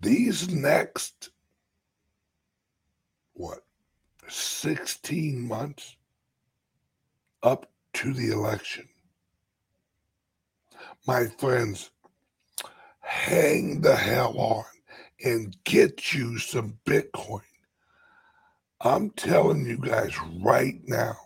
these 0.00 0.48
next, 0.48 1.30
what, 3.34 3.60
16 4.28 5.46
months 5.46 5.96
up 7.42 7.70
to 7.94 8.14
the 8.14 8.30
election, 8.30 8.88
my 11.06 11.26
friends, 11.26 11.90
hang 13.00 13.80
the 13.80 13.96
hell 13.96 14.34
on 14.38 14.64
and 15.24 15.56
get 15.64 16.14
you 16.14 16.38
some 16.38 16.78
Bitcoin. 16.84 17.42
I'm 18.80 19.10
telling 19.10 19.66
you 19.66 19.76
guys 19.76 20.14
right 20.42 20.80
now. 20.86 21.16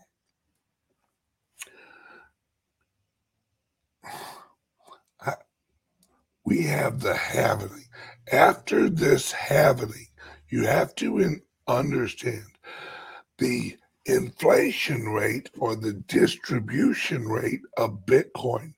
We 6.45 6.63
have 6.65 7.01
the 7.01 7.15
halvening. 7.15 7.89
After 8.33 8.89
this 8.89 9.33
halvening, 9.33 10.09
you 10.49 10.67
have 10.67 10.95
to 10.97 11.41
understand 11.67 12.45
the 13.39 13.77
inflation 14.07 15.09
rate 15.09 15.51
or 15.59 15.75
the 15.75 15.95
distribution 15.95 17.27
rate 17.27 17.63
of 17.77 18.05
Bitcoin 18.07 18.75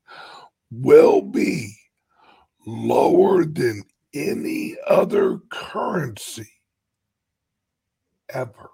will 0.70 1.22
be 1.22 1.76
lower 2.66 3.44
than 3.44 3.82
any 4.14 4.76
other 4.86 5.38
currency 5.50 6.48
ever. 8.30 8.70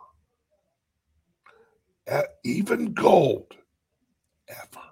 even 2.45 2.93
gold, 2.93 3.55
ever. 4.49 4.87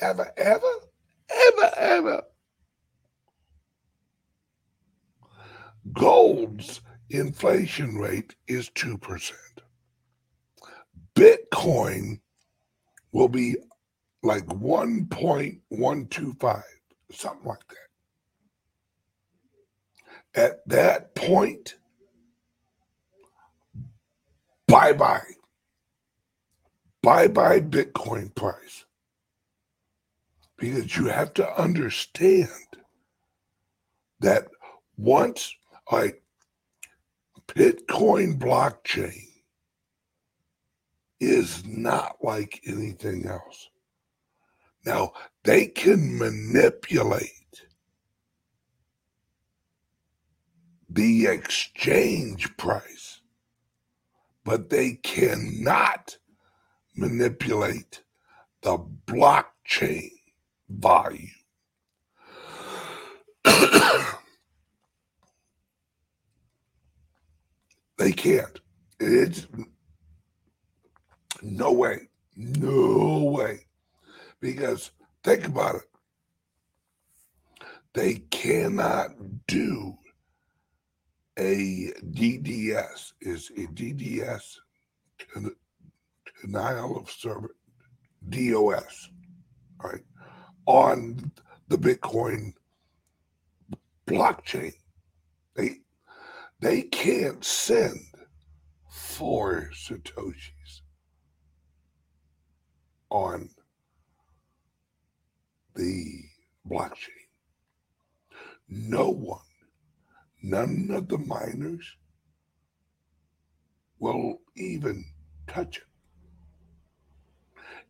Ever, 0.00 0.32
ever, 0.36 0.72
ever, 1.30 1.72
ever. 1.76 2.22
Gold's 5.92 6.80
inflation 7.10 7.98
rate 7.98 8.34
is 8.48 8.70
2%. 8.70 9.32
Bitcoin 11.14 12.20
will 13.12 13.28
be 13.28 13.56
like 14.22 14.46
1.125, 14.46 16.62
something 17.12 17.46
like 17.46 17.58
that. 17.68 17.76
At 20.34 20.66
that 20.68 21.14
point, 21.14 21.76
bye 24.68 24.92
bye. 24.92 25.22
Bye 27.02 27.28
bye 27.28 27.60
Bitcoin 27.60 28.34
price. 28.34 28.84
Because 30.58 30.94
you 30.96 31.06
have 31.06 31.32
to 31.34 31.60
understand 31.60 32.48
that 34.20 34.48
once, 34.96 35.54
like, 35.90 36.22
Bitcoin 37.48 38.38
blockchain 38.38 39.28
is 41.20 41.64
not 41.66 42.16
like 42.22 42.60
anything 42.66 43.26
else. 43.26 43.68
Now, 44.84 45.12
they 45.44 45.66
can 45.66 46.18
manipulate 46.18 47.30
the 50.88 51.26
exchange 51.26 52.56
price, 52.56 53.20
but 54.44 54.70
they 54.70 54.94
cannot 54.94 56.18
manipulate 56.94 58.02
the 58.62 58.78
blockchain 59.06 60.10
value. 60.68 61.28
they 67.98 68.12
can't. 68.12 68.60
It's 69.00 69.46
no 71.42 71.72
way. 71.72 72.08
No 72.36 73.24
way. 73.36 73.66
Because 74.40 74.90
think 75.24 75.46
about 75.46 75.76
it. 75.76 75.82
They 77.94 78.14
cannot 78.30 79.10
do 79.46 79.96
a 81.38 81.92
DDS. 82.10 83.12
Is 83.20 83.50
a 83.56 83.66
DDS 83.68 84.56
denial 86.42 86.98
of 86.98 87.10
service 87.10 87.52
DOS, 88.28 89.10
right? 89.82 90.02
On 90.66 91.30
the 91.68 91.76
Bitcoin 91.78 92.52
blockchain. 94.06 94.72
They 95.54 95.80
they 96.60 96.82
can't 96.82 97.44
send 97.44 98.00
four 98.90 99.70
Satoshis 99.74 100.80
on 103.10 103.50
the 105.74 106.22
blockchain. 106.68 107.10
No 108.68 109.10
one, 109.10 109.40
none 110.42 110.88
of 110.90 111.08
the 111.08 111.18
miners 111.18 111.96
will 113.98 114.40
even 114.56 115.04
touch 115.46 115.78
it. 115.78 115.84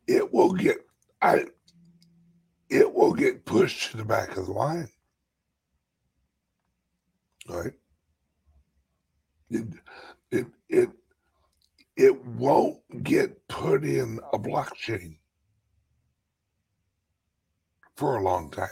It 0.07 0.33
will 0.33 0.53
get 0.53 0.79
I 1.23 1.47
it 2.69 2.93
will 2.93 3.15
get 3.15 3.45
pushed 3.45 3.91
to 3.91 3.97
the 3.97 4.05
back 4.05 4.37
of 4.37 4.47
the 4.47 4.53
line. 4.53 4.89
Right? 7.49 7.73
It 9.51 9.67
it 10.31 10.47
it 10.69 10.91
it 11.97 12.25
won't 12.25 12.81
get 13.03 13.47
put 13.49 13.85
in 13.85 14.21
a 14.33 14.39
blockchain 14.39 15.19
for 17.97 18.17
a 18.17 18.23
long 18.23 18.51
time. 18.51 18.69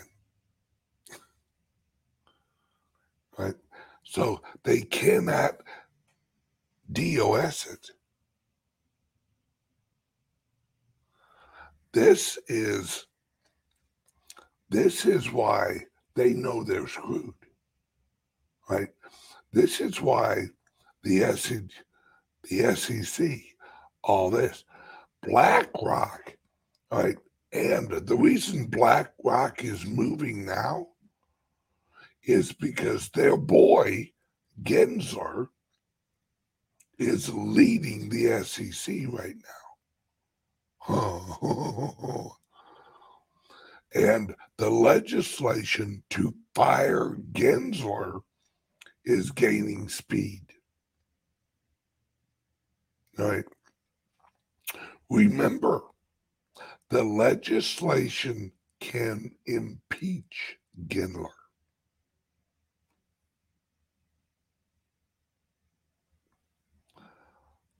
Right? 3.38 3.54
So 4.04 4.42
they 4.62 4.82
cannot 4.82 5.62
DOS 6.92 7.66
it. 7.66 7.90
This 11.92 12.38
is 12.48 13.06
this 14.68 15.06
is 15.06 15.30
why 15.30 15.84
they 16.14 16.32
know 16.32 16.64
they're 16.64 16.88
screwed. 16.88 17.34
Right? 18.68 18.88
This 19.52 19.80
is 19.80 20.00
why 20.00 20.46
the 21.04 21.20
SEC, 21.36 21.62
the 22.50 22.74
SEC, 22.74 23.40
all 24.02 24.30
this, 24.30 24.64
BlackRock, 25.22 26.36
right? 26.90 27.16
And 27.52 27.90
the 27.90 28.16
reason 28.16 28.66
BlackRock 28.66 29.62
is 29.64 29.86
moving 29.86 30.44
now 30.44 30.88
is 32.24 32.52
because 32.52 33.10
their 33.10 33.36
boy, 33.36 34.10
Gensler, 34.62 35.48
is 36.98 37.32
leading 37.32 38.08
the 38.08 38.42
SEC 38.44 38.94
right 39.08 39.36
now. 40.88 42.36
and 43.94 44.34
the 44.58 44.70
legislation 44.70 46.02
to 46.10 46.34
fire 46.54 47.16
Gensler 47.32 48.20
is 49.04 49.30
gaining 49.30 49.88
speed. 49.88 50.43
Right? 53.18 53.44
Mm-hmm. 55.12 55.16
Remember, 55.16 55.82
the 56.90 57.04
legislation 57.04 58.52
can 58.80 59.32
impeach 59.46 60.58
Gensler. 60.86 61.28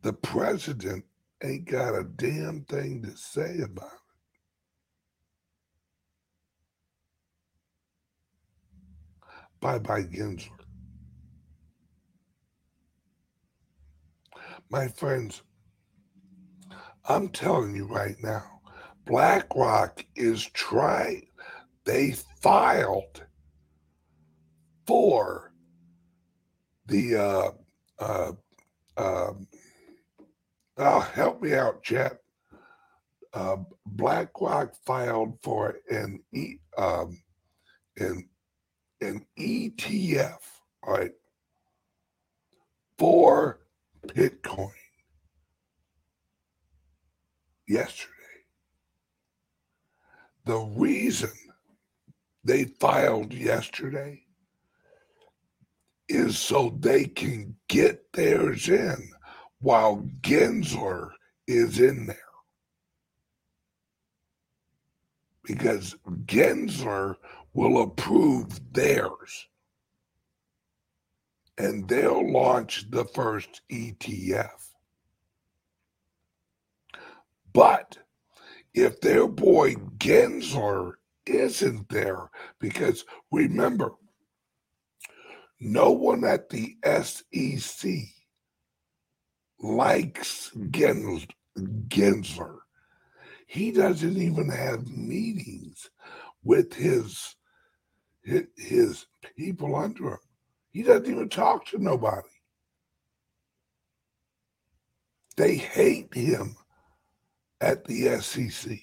The 0.03 0.13
president 0.13 1.05
ain't 1.43 1.67
got 1.67 1.95
a 1.95 2.05
damn 2.05 2.65
thing 2.65 3.03
to 3.03 3.17
say 3.17 3.61
about 3.63 3.87
it. 3.93 4.01
Bye 9.61 9.79
bye, 9.79 10.03
Gensler. 10.03 10.64
My 14.75 14.89
friends, 14.89 15.41
I'm 17.09 17.29
telling 17.29 17.77
you 17.77 17.87
right 17.87 18.17
now, 18.21 18.61
BlackRock 19.07 20.05
is 20.17 20.45
trying, 20.47 21.29
they 21.85 22.17
filed 22.43 23.25
for 24.85 25.53
the, 26.87 27.15
uh, 27.15 27.51
uh, 28.01 28.33
uh, 28.97 29.33
oh, 30.79 31.01
help 31.01 31.41
me 31.41 31.55
out, 31.55 31.85
chat. 31.85 32.17
Uh, 33.33 33.59
BlackRock 33.87 34.75
filed 34.85 35.39
for 35.45 35.77
an 35.89 36.19
e, 36.33 36.57
um, 36.77 37.23
an 37.99 38.29
an 39.01 39.25
ETF, 39.39 40.41
right, 40.85 41.13
for 42.99 43.61
Bitcoin 44.09 44.71
yesterday. 47.67 48.11
The 50.45 50.59
reason 50.59 51.31
they 52.45 52.65
filed 52.65 53.33
yesterday 53.33 54.23
is 56.09 56.39
so 56.39 56.77
they 56.81 57.07
can 57.07 57.57
get 57.69 58.13
theirs 58.13 58.69
in 58.69 59.11
while 59.61 60.07
Gensler 60.21 61.11
is 61.47 61.81
in 61.81 62.07
there. 62.07 62.19
Because 65.43 65.97
Gensler 66.27 67.17
will 67.55 67.83
approve 67.83 68.61
theirs 68.73 69.49
and 71.59 71.89
they'll 71.89 72.31
launch 72.31 72.91
the 72.91 73.05
first 73.05 73.63
ETF. 73.71 74.51
But 77.53 77.99
if 78.75 79.01
their 79.01 79.29
boy 79.29 79.75
Gensler 79.99 80.95
isn't 81.27 81.89
there, 81.89 82.31
because 82.59 83.05
remember, 83.31 83.93
no 85.61 85.93
one 85.93 86.25
at 86.25 86.51
the 86.51 86.77
SEC 86.85 87.93
likes 89.61 90.51
Gensler. 90.57 92.59
He 93.47 93.71
doesn't 93.71 94.17
even 94.17 94.49
have 94.49 94.89
meetings 94.89 95.89
with 96.43 96.75
his 96.75 97.37
his 98.57 99.07
people 99.37 99.77
under 99.77 100.15
him. 100.15 100.19
He 100.75 100.83
doesn't 100.83 101.07
even 101.07 101.29
talk 101.29 101.67
to 101.67 101.79
nobody. 101.79 102.29
They 105.37 105.55
hate 105.55 106.13
him 106.13 106.57
at 107.61 107.85
the 107.85 108.21
SEC. 108.21 108.79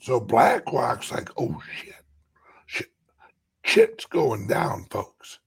So 0.00 0.18
BlackRock's 0.18 1.12
like, 1.12 1.28
oh 1.36 1.60
shit, 1.74 1.94
shit, 2.64 2.88
shit's 3.64 4.06
going 4.06 4.46
down, 4.46 4.86
folks. 4.90 5.40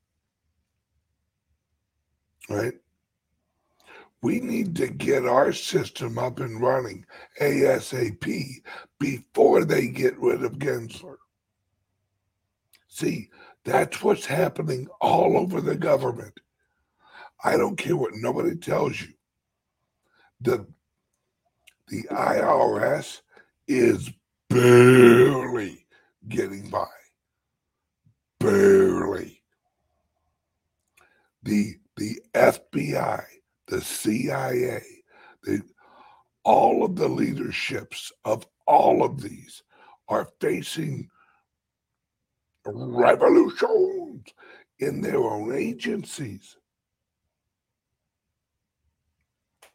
Right? 2.47 2.73
We 4.21 4.39
need 4.39 4.75
to 4.75 4.87
get 4.87 5.25
our 5.25 5.51
system 5.51 6.17
up 6.19 6.39
and 6.39 6.61
running 6.61 7.05
ASAP 7.41 8.61
before 8.99 9.65
they 9.65 9.87
get 9.87 10.17
rid 10.19 10.43
of 10.43 10.59
Gensler. 10.59 11.17
See, 12.87 13.29
that's 13.65 14.03
what's 14.03 14.25
happening 14.25 14.87
all 14.99 15.37
over 15.37 15.59
the 15.59 15.75
government. 15.75 16.39
I 17.43 17.57
don't 17.57 17.77
care 17.77 17.97
what 17.97 18.13
nobody 18.13 18.55
tells 18.55 19.01
you. 19.01 19.13
The 20.41 20.67
the 21.87 22.03
IRS 22.03 23.21
is 23.67 24.09
barely 24.49 25.85
getting 26.29 26.69
by. 26.69 26.87
Barely. 28.39 29.41
The 31.43 31.75
the 31.97 32.21
FBI 32.33 33.23
the 33.71 33.81
CIA, 33.81 34.83
all 36.43 36.83
of 36.83 36.97
the 36.97 37.07
leaderships 37.07 38.11
of 38.25 38.45
all 38.67 39.01
of 39.01 39.21
these 39.21 39.63
are 40.09 40.27
facing 40.41 41.09
revolutions 42.65 44.27
in 44.79 44.99
their 44.99 45.19
own 45.23 45.55
agencies. 45.55 46.57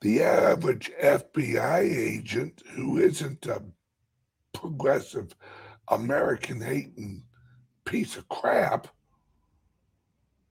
The 0.02 0.22
average 0.22 0.90
FBI 1.02 1.80
agent 1.80 2.62
who 2.74 2.98
isn't 2.98 3.46
a 3.46 3.62
progressive 4.52 5.34
American 5.88 6.60
hating 6.60 7.24
piece 7.86 8.18
of 8.18 8.28
crap 8.28 8.88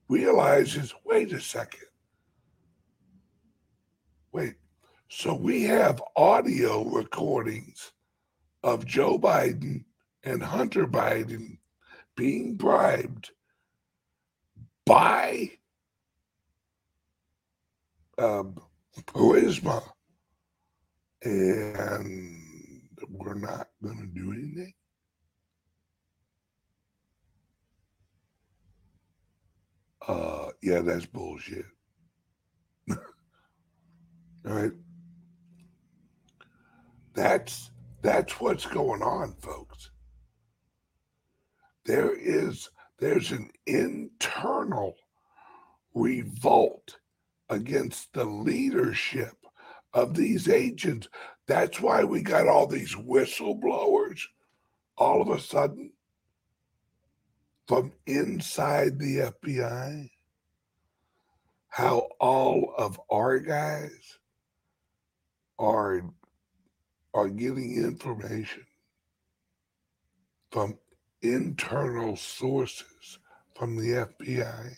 realizes 0.08 0.92
wait 1.04 1.32
a 1.32 1.40
second 1.40 1.85
Wait, 4.36 4.56
so 5.08 5.34
we 5.34 5.62
have 5.62 6.02
audio 6.14 6.84
recordings 6.84 7.92
of 8.62 8.84
Joe 8.84 9.18
Biden 9.18 9.84
and 10.24 10.42
Hunter 10.42 10.86
Biden 10.86 11.56
being 12.16 12.54
bribed 12.54 13.30
by 14.84 15.52
um, 18.18 18.60
Burisma, 19.06 19.82
and 21.22 22.38
we're 23.08 23.32
not 23.32 23.68
going 23.82 24.00
to 24.00 24.06
do 24.06 24.32
anything. 24.34 24.74
Uh, 30.06 30.50
yeah, 30.60 30.80
that's 30.80 31.06
bullshit. 31.06 31.64
All 34.46 34.54
right. 34.54 34.72
That's 37.14 37.70
that's 38.02 38.40
what's 38.40 38.66
going 38.66 39.02
on, 39.02 39.34
folks. 39.40 39.90
There 41.84 42.14
is 42.14 42.70
there's 42.98 43.32
an 43.32 43.50
internal 43.66 44.94
revolt 45.94 46.98
against 47.48 48.12
the 48.12 48.24
leadership 48.24 49.34
of 49.92 50.14
these 50.14 50.48
agents. 50.48 51.08
That's 51.48 51.80
why 51.80 52.04
we 52.04 52.22
got 52.22 52.46
all 52.46 52.66
these 52.66 52.94
whistleblowers 52.94 54.20
all 54.96 55.22
of 55.22 55.28
a 55.28 55.40
sudden 55.40 55.92
from 57.66 57.92
inside 58.06 58.98
the 58.98 59.32
FBI. 59.42 60.10
How 61.68 62.08
all 62.20 62.72
of 62.78 63.00
our 63.10 63.38
guys 63.38 64.18
are 65.58 66.02
are 67.14 67.28
getting 67.28 67.76
information 67.76 68.64
from 70.50 70.78
internal 71.22 72.16
sources 72.16 73.18
from 73.54 73.76
the 73.76 74.06
FBI. 74.20 74.76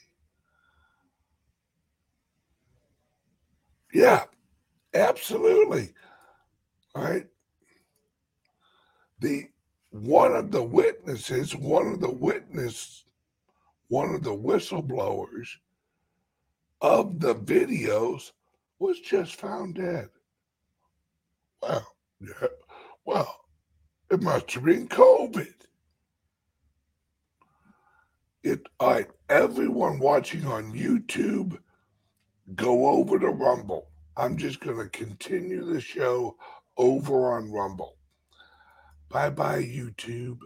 Yeah, 3.93 4.25
absolutely. 4.95 5.95
All 6.95 7.03
right. 7.03 7.27
The 9.21 9.49
one 9.91 10.37
of 10.37 10.53
the 10.53 10.63
witnesses, 10.63 11.57
one 11.57 11.89
of 11.89 12.01
the 12.01 12.11
witness, 12.11 13.05
one 13.89 14.15
of 14.15 14.23
the 14.23 14.37
whistleblowers 14.37 15.49
of 16.81 17.19
the 17.19 17.35
videos 17.35 18.31
was 18.79 19.01
just 19.01 19.35
found 19.35 19.75
dead. 19.75 20.09
Well, 21.63 21.87
yeah. 22.21 22.49
Well, 23.05 23.37
it 24.11 24.23
must 24.23 24.53
have 24.53 24.65
been 24.65 24.89
COVID. 24.89 25.53
It 28.43 28.67
I 28.81 29.07
everyone 29.29 29.99
watching 29.99 30.47
on 30.47 30.73
YouTube, 30.73 31.59
go 32.55 32.89
over 32.89 33.19
to 33.19 33.29
Rumble. 33.29 33.91
I'm 34.17 34.37
just 34.37 34.61
to 34.79 34.89
continue 34.89 35.65
the 35.65 35.81
show 35.81 36.37
over 36.77 37.33
on 37.33 37.53
Rumble. 37.53 37.97
Bye 39.09 39.31
bye, 39.31 39.63
YouTube. 39.63 40.39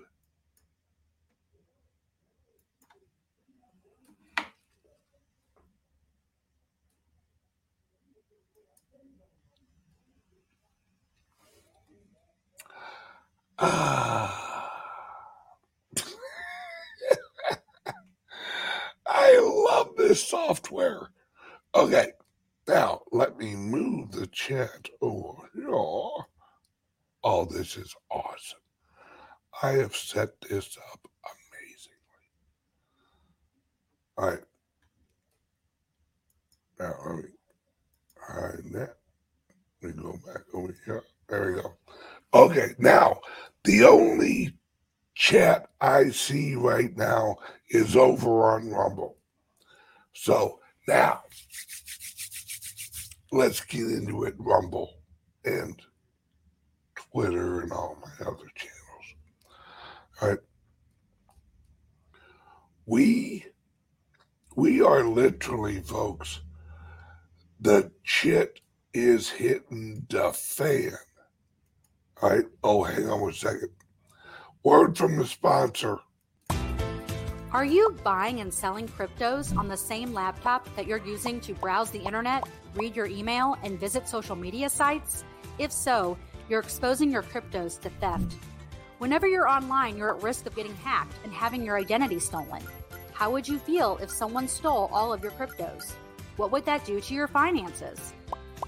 I 13.58 14.32
love 19.40 19.90
this 19.96 20.26
software. 20.26 21.08
Okay, 21.74 22.12
now 22.68 23.02
let 23.12 23.38
me 23.38 23.54
move 23.54 24.12
the 24.12 24.26
chat 24.28 24.88
over 25.00 25.48
here. 25.54 25.68
Oh, 27.24 27.44
this 27.50 27.76
is 27.76 27.94
awesome. 28.10 28.58
I 29.62 29.72
have 29.72 29.94
set 29.94 30.30
this 30.40 30.76
up 30.92 31.00
amazingly. 31.24 31.98
All 34.18 34.30
right. 34.30 34.40
Now 36.80 36.94
let 37.06 37.16
me 37.16 37.30
hide 38.20 38.72
that. 38.72 38.96
Let 39.82 39.96
me 39.96 40.02
go 40.02 40.12
back 40.26 40.42
over 40.54 40.74
here. 40.84 41.02
There 41.28 41.52
we 41.54 41.62
go. 41.62 41.74
Okay, 42.34 42.74
now 42.78 43.20
the 43.64 43.84
only 43.84 44.54
chat 45.14 45.68
I 45.80 46.10
see 46.10 46.54
right 46.54 46.96
now 46.96 47.36
is 47.68 47.94
over 47.94 48.52
on 48.52 48.70
Rumble. 48.70 49.18
So 50.14 50.60
now 50.88 51.22
let's 53.30 53.60
get 53.60 53.82
into 53.82 54.24
it, 54.24 54.34
Rumble 54.38 54.94
and 55.44 55.80
Twitter 56.94 57.60
and 57.60 57.72
all 57.72 57.98
my 58.00 58.26
other 58.26 58.50
channels. 58.54 59.14
All 60.20 60.28
right. 60.28 60.38
We 62.86 63.46
we 64.54 64.82
are 64.82 65.04
literally, 65.04 65.80
folks, 65.80 66.40
the 67.60 67.90
shit 68.02 68.60
is 68.92 69.30
hitting 69.30 70.06
the 70.08 70.32
fan. 70.32 70.96
All 72.22 72.30
right. 72.30 72.44
Oh, 72.62 72.84
hang 72.84 73.08
on 73.10 73.20
one 73.20 73.32
second. 73.32 73.70
Word 74.62 74.96
from 74.96 75.16
the 75.16 75.26
sponsor. 75.26 75.98
Are 77.50 77.64
you 77.64 77.98
buying 78.04 78.40
and 78.40 78.54
selling 78.54 78.86
cryptos 78.86 79.54
on 79.56 79.66
the 79.66 79.76
same 79.76 80.14
laptop 80.14 80.74
that 80.76 80.86
you're 80.86 81.04
using 81.04 81.40
to 81.40 81.52
browse 81.54 81.90
the 81.90 81.98
internet, 81.98 82.48
read 82.76 82.94
your 82.94 83.06
email, 83.06 83.58
and 83.64 83.78
visit 83.78 84.08
social 84.08 84.36
media 84.36 84.70
sites? 84.70 85.24
If 85.58 85.72
so, 85.72 86.16
you're 86.48 86.60
exposing 86.60 87.10
your 87.10 87.24
cryptos 87.24 87.78
to 87.80 87.90
theft. 87.90 88.36
Whenever 88.98 89.26
you're 89.26 89.48
online, 89.48 89.98
you're 89.98 90.16
at 90.16 90.22
risk 90.22 90.46
of 90.46 90.54
getting 90.54 90.76
hacked 90.76 91.16
and 91.24 91.32
having 91.32 91.64
your 91.64 91.76
identity 91.76 92.20
stolen. 92.20 92.62
How 93.12 93.32
would 93.32 93.48
you 93.48 93.58
feel 93.58 93.98
if 94.00 94.10
someone 94.10 94.46
stole 94.46 94.88
all 94.92 95.12
of 95.12 95.22
your 95.22 95.32
cryptos? 95.32 95.90
What 96.36 96.52
would 96.52 96.64
that 96.66 96.86
do 96.86 97.00
to 97.00 97.14
your 97.14 97.26
finances? 97.26 98.14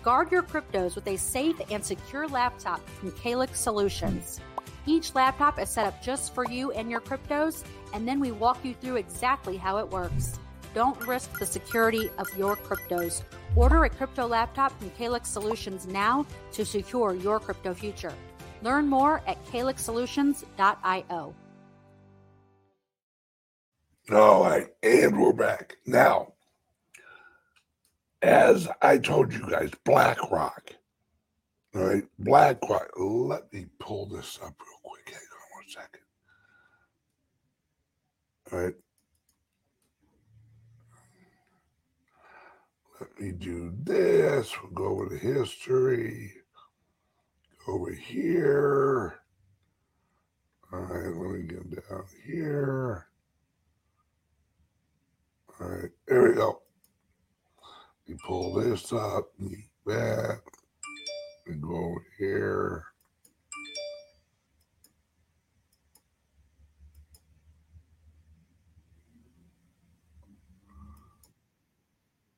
Guard 0.02 0.30
your 0.30 0.42
cryptos 0.42 0.94
with 0.94 1.06
a 1.06 1.16
safe 1.16 1.60
and 1.70 1.84
secure 1.84 2.28
laptop 2.28 2.86
from 2.90 3.12
Calix 3.12 3.60
Solutions. 3.60 4.40
Each 4.86 5.14
laptop 5.14 5.58
is 5.58 5.70
set 5.70 5.86
up 5.86 6.02
just 6.02 6.34
for 6.34 6.44
you 6.44 6.70
and 6.72 6.90
your 6.90 7.00
cryptos, 7.00 7.64
and 7.94 8.06
then 8.06 8.20
we 8.20 8.32
walk 8.32 8.62
you 8.64 8.74
through 8.74 8.96
exactly 8.96 9.56
how 9.56 9.78
it 9.78 9.88
works. 9.88 10.38
Don't 10.74 11.00
risk 11.06 11.38
the 11.38 11.46
security 11.46 12.10
of 12.18 12.28
your 12.36 12.56
cryptos. 12.56 13.22
Order 13.56 13.84
a 13.84 13.88
crypto 13.88 14.26
laptop 14.26 14.76
from 14.78 14.90
Calix 14.90 15.30
Solutions 15.30 15.86
now 15.86 16.26
to 16.52 16.66
secure 16.66 17.14
your 17.14 17.40
crypto 17.40 17.72
future. 17.72 18.12
Learn 18.60 18.86
more 18.88 19.22
at 19.26 19.42
calixsolutions.io. 19.46 21.34
All 24.12 24.44
right, 24.44 24.66
and 24.82 25.18
we're 25.18 25.32
back. 25.32 25.76
Now, 25.86 26.33
as 28.24 28.68
I 28.80 28.96
told 28.98 29.32
you 29.32 29.46
guys, 29.48 29.70
BlackRock. 29.84 30.72
All 31.74 31.82
right, 31.82 32.04
BlackRock. 32.18 32.90
Let 32.96 33.52
me 33.52 33.66
pull 33.78 34.06
this 34.06 34.38
up 34.42 34.54
real 34.60 34.78
quick. 34.82 35.06
Hang 35.06 35.16
on 35.16 35.56
one 35.56 35.68
second. 35.68 36.00
All 38.52 38.58
right. 38.60 38.74
Let 43.00 43.20
me 43.20 43.32
do 43.32 43.74
this. 43.82 44.52
We'll 44.62 44.72
go 44.72 44.84
over 44.86 45.08
the 45.08 45.18
history. 45.18 46.32
Over 47.68 47.92
here. 47.92 49.20
All 50.72 50.80
right, 50.80 51.16
let 51.16 51.30
me 51.30 51.42
get 51.46 51.88
down 51.88 52.04
here. 52.26 53.06
All 55.60 55.68
right, 55.68 55.90
there 56.08 56.22
we 56.28 56.34
go. 56.34 56.63
You 58.06 58.16
pull 58.26 58.54
this 58.54 58.92
up, 58.92 59.30
mute 59.38 59.58
that, 59.86 60.40
and 61.46 61.62
go 61.62 61.74
over 61.74 62.06
here. 62.18 62.84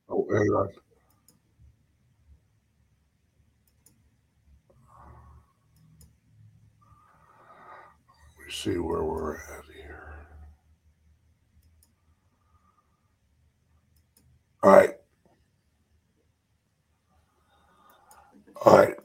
Oh, 0.09 0.23
on. 0.23 0.67
Let 0.67 0.75
me 8.47 8.51
see 8.51 8.77
where 8.77 9.03
we're 9.03 9.35
at 9.35 9.65
here. 9.75 10.27
All 14.63 14.71
right. 14.71 14.91
All 18.65 18.77
right. 18.77 18.95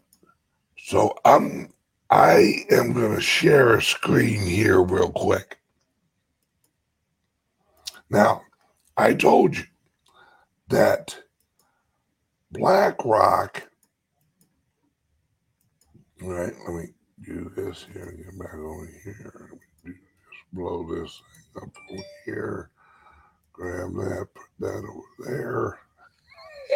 So 0.78 1.14
I'm 1.24 1.72
I 2.10 2.66
am 2.70 2.92
going 2.92 3.14
to 3.14 3.22
share 3.22 3.74
a 3.74 3.82
screen 3.82 4.42
here 4.42 4.82
real 4.82 5.10
quick. 5.10 5.58
Now, 8.10 8.42
I 8.98 9.14
told 9.14 9.56
you 9.56 9.64
that 10.68 11.16
BlackRock. 12.50 13.62
Right, 16.20 16.52
let 16.66 16.74
me 16.74 16.88
do 17.24 17.50
this 17.56 17.86
here 17.94 18.10
and 18.10 18.18
get 18.18 18.38
back 18.38 18.54
over 18.54 18.90
here. 19.02 19.50
Just 19.86 19.98
blow 20.52 20.86
this 20.94 21.22
thing 21.54 21.62
up 21.62 21.74
over 21.90 22.02
here. 22.26 22.70
Grab 23.54 23.94
that, 23.94 24.28
put 24.34 24.50
that 24.60 24.84
over 24.86 25.30
there. 25.30 25.78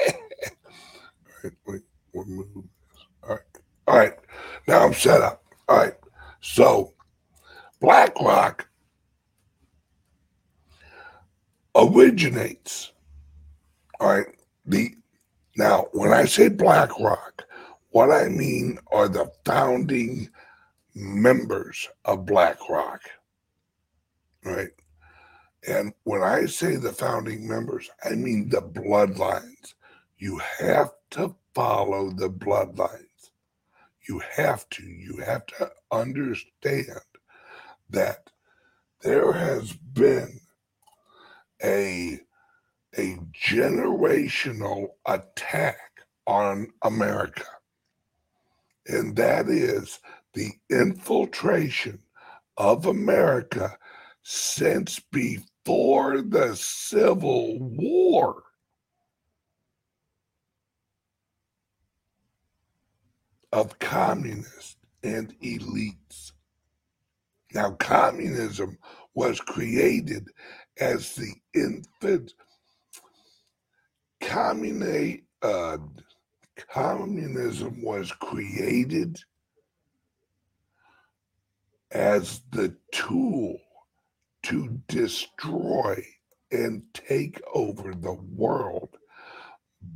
All 0.15 1.35
right, 1.45 1.53
wait, 1.67 1.83
All 2.17 2.25
right, 3.29 3.41
all 3.87 3.97
right. 3.97 4.15
Now 4.67 4.85
I'm 4.85 4.95
set 4.95 5.21
up. 5.21 5.43
All 5.69 5.77
right, 5.77 5.95
so 6.41 6.95
BlackRock 7.81 8.69
originates. 11.75 12.93
All 14.01 14.09
right, 14.09 14.27
the 14.65 14.95
now 15.57 15.87
when 15.93 16.13
I 16.13 16.25
say 16.25 16.49
BlackRock, 16.49 17.45
what 17.91 18.11
I 18.11 18.29
mean 18.29 18.79
are 18.93 19.09
the 19.09 19.31
founding 19.45 20.29
members 20.95 21.89
of 22.05 22.27
BlackRock. 22.27 23.01
Right. 24.45 24.71
And 25.69 25.93
when 26.05 26.23
I 26.23 26.47
say 26.47 26.77
the 26.77 26.93
founding 26.93 27.47
members, 27.49 27.91
I 28.05 28.11
mean 28.11 28.49
the 28.49 28.63
bloodlines. 28.63 29.75
You 30.19 30.41
have 30.59 30.91
to 31.11 31.35
follow 31.55 32.11
the 32.11 32.31
bloodlines. 32.31 33.31
You 34.09 34.21
have 34.37 34.69
to. 34.71 34.83
You 34.83 35.19
have 35.25 35.47
to 35.47 35.71
understand 35.91 37.01
that 37.91 38.31
there 39.03 39.33
has 39.33 39.73
been 39.73 40.41
a 41.63 42.21
a 42.99 43.19
generational 43.35 44.89
attack 45.07 45.79
on 46.27 46.73
America. 46.83 47.45
And 48.87 49.17
that 49.17 49.49
is 49.49 50.01
the 50.33 50.53
infiltration 50.71 51.99
of 52.57 52.87
America 52.87 53.77
since 54.23 54.99
before 55.13 56.23
the 56.23 56.57
Civil 56.57 57.59
War. 57.61 58.45
Of 63.57 63.79
communists 63.79 64.77
and 65.03 65.35
elites. 65.41 66.33
Now, 67.55 67.71
communism 67.71 68.77
was 69.15 69.41
created 69.41 70.29
as 70.79 71.15
the 71.15 71.33
infant 71.55 72.35
uh, 75.43 75.79
communism 76.69 77.83
was 77.83 78.13
created 78.13 79.21
as 81.93 82.43
the 82.53 82.77
tool 82.93 83.57
to 84.43 84.83
destroy 84.87 86.05
and 86.53 86.83
take 86.93 87.41
over 87.55 87.95
the 87.95 88.19
world 88.35 88.99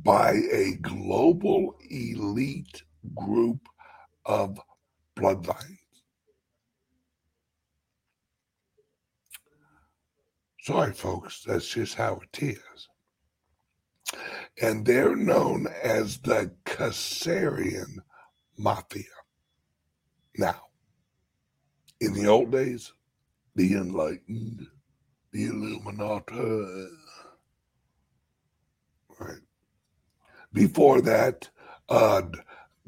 by 0.01 0.31
a 0.51 0.77
global 0.81 1.75
elite 1.91 2.81
group 3.15 3.59
of 4.25 4.59
bloodlines. 5.17 5.77
Sorry, 10.61 10.93
folks, 10.93 11.43
that's 11.43 11.67
just 11.67 11.95
how 11.95 12.21
it 12.21 12.43
is. 12.43 12.87
And 14.61 14.85
they're 14.85 15.15
known 15.15 15.67
as 15.83 16.19
the 16.19 16.51
Khazarian 16.65 17.97
Mafia. 18.57 19.03
Now, 20.37 20.61
in 21.99 22.13
the 22.13 22.27
old 22.27 22.51
days, 22.51 22.93
the 23.55 23.73
enlightened, 23.73 24.67
the 25.31 25.45
Illuminati. 25.45 26.87
Right. 29.19 29.41
Before 30.53 31.01
that, 31.01 31.49
uh, 31.89 32.23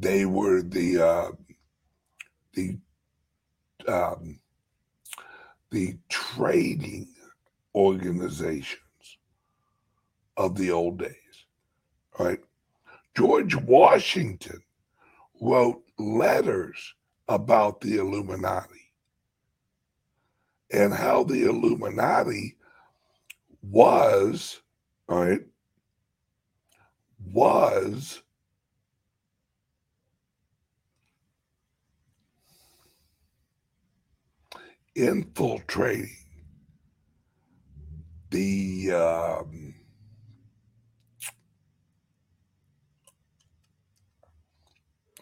they 0.04 0.26
were 0.26 0.62
the 0.62 1.02
uh, 1.02 1.32
the 2.54 2.78
um, 3.88 4.40
the 5.72 5.98
trading 6.10 7.08
organizations 7.74 8.80
of 10.38 10.56
the 10.56 10.72
old 10.72 11.00
days. 11.00 11.16
Right. 12.20 12.40
George 13.16 13.56
Washington 13.56 14.62
wrote 15.42 15.84
letters 15.98 16.94
about 17.28 17.82
the 17.82 17.98
Illuminati 17.98 18.92
and 20.72 20.94
how 20.94 21.24
the 21.24 21.44
Illuminati 21.44 22.56
was, 23.62 24.60
right, 25.08 25.42
was 27.32 28.23
infiltrating 34.96 36.16
the 38.30 38.92
um, 38.92 39.76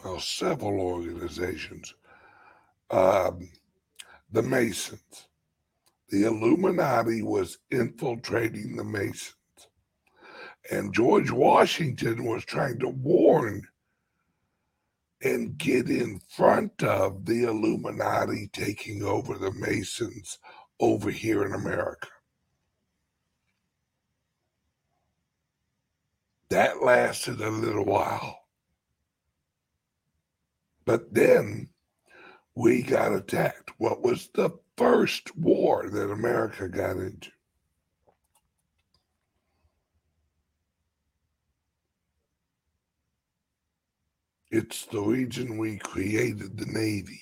well, 0.04 0.20
several 0.20 0.80
organizations, 0.80 1.94
um, 2.90 3.50
the 4.32 4.42
Masons. 4.42 5.28
The 6.10 6.24
Illuminati 6.24 7.22
was 7.22 7.58
infiltrating 7.70 8.76
the 8.76 8.84
Masons. 8.84 9.36
And 10.70 10.94
George 10.94 11.32
Washington 11.32 12.26
was 12.26 12.44
trying 12.44 12.80
to 12.80 12.90
warn 12.90 13.64
and 15.24 15.58
get 15.58 15.90
in 15.90 16.20
front 16.30 16.84
of 16.84 17.26
the 17.26 17.44
Illuminati 17.44 18.50
taking 18.52 19.04
over 19.04 19.38
the 19.38 19.52
Masons 19.52 20.40
over 20.80 21.12
here 21.12 21.46
in 21.46 21.54
America. 21.54 22.08
That 26.50 26.84
lasted 26.84 27.40
a 27.40 27.50
little 27.50 27.86
while. 27.86 28.40
But 30.86 31.14
then 31.14 31.70
we 32.56 32.82
got 32.82 33.14
attacked. 33.14 33.72
What 33.78 34.02
was 34.02 34.30
the 34.34 34.50
first 34.76 35.36
war 35.38 35.90
that 35.90 36.12
America 36.12 36.68
got 36.68 36.98
into? 36.98 37.32
It's 44.52 44.86
the 44.88 45.02
reason 45.02 45.58
we 45.58 45.78
created 45.78 46.58
the 46.58 46.66
Navy. 46.68 47.22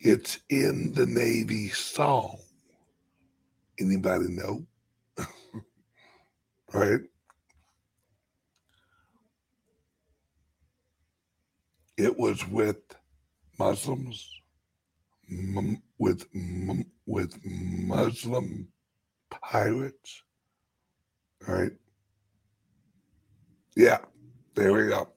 It's 0.00 0.38
in 0.48 0.92
the 0.94 1.06
Navy 1.06 1.68
song. 1.68 2.38
Anybody 3.78 4.28
know? 4.28 4.66
right? 6.74 7.00
It 11.98 12.18
was 12.18 12.46
with 12.48 12.78
Muslims, 13.58 14.28
m- 15.30 15.82
with 15.98 16.26
m- 16.34 16.86
with 17.06 17.38
Muslim 17.44 18.68
pirates, 19.30 20.22
right? 21.46 21.72
Yeah, 23.76 23.98
there 24.54 24.72
we 24.72 24.88
go. 24.88 25.08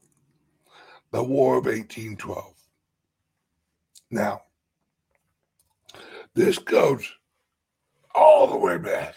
The 1.12 1.24
War 1.24 1.58
of 1.58 1.66
1812. 1.66 2.54
Now, 4.12 4.42
this 6.34 6.58
goes 6.58 7.12
all 8.16 8.48
the 8.48 8.58
way 8.58 8.78
back. 8.78 9.16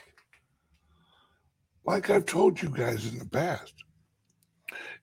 Like 1.84 2.10
I've 2.10 2.26
told 2.26 2.60
you 2.60 2.68
guys 2.68 3.06
in 3.06 3.18
the 3.18 3.26
past, 3.26 3.74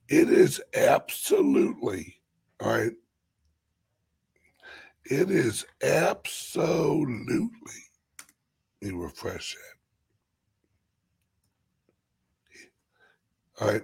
it 0.10 0.30
is 0.30 0.62
absolutely, 0.76 2.18
all 2.60 2.72
right, 2.72 2.92
it 5.06 5.32
is 5.32 5.66
absolutely, 5.82 7.18
let 8.82 8.92
me 8.92 8.98
refresh 8.98 9.56
that. 9.56 9.62
All 13.62 13.72
right, 13.72 13.84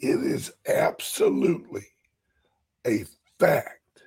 it 0.00 0.22
is 0.22 0.52
absolutely 0.66 1.86
a 2.86 3.04
fact 3.38 4.02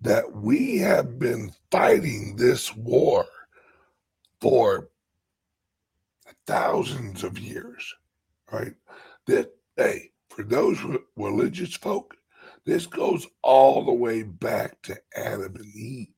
that 0.00 0.32
we 0.32 0.78
have 0.78 1.18
been 1.18 1.52
fighting 1.70 2.36
this 2.36 2.74
war 2.74 3.26
for 4.40 4.88
thousands 6.46 7.22
of 7.22 7.38
years, 7.38 7.94
right? 8.50 8.74
That, 9.26 9.52
hey, 9.76 10.10
for 10.28 10.42
those 10.42 10.78
religious 11.16 11.74
folk, 11.76 12.16
this 12.64 12.86
goes 12.86 13.26
all 13.42 13.84
the 13.84 13.92
way 13.92 14.22
back 14.22 14.80
to 14.82 14.96
Adam 15.14 15.56
and 15.56 15.74
Eve. 15.74 16.08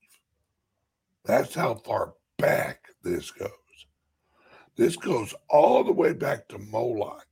That's 1.25 1.55
how 1.55 1.75
far 1.75 2.15
back 2.39 2.89
this 3.03 3.31
goes. 3.31 3.51
This 4.77 4.97
goes 4.97 5.35
all 5.51 5.85
the 5.85 5.93
way 5.93 6.13
back 6.13 6.49
to 6.49 6.59
Moloch. 6.59 7.32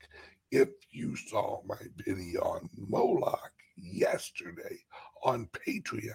If 0.50 0.68
you 0.90 1.14
saw 1.16 1.62
my 1.66 1.76
video 2.04 2.40
on 2.40 2.68
Moloch 2.76 3.52
yesterday 3.76 4.78
on 5.22 5.48
Patreon, 5.52 6.14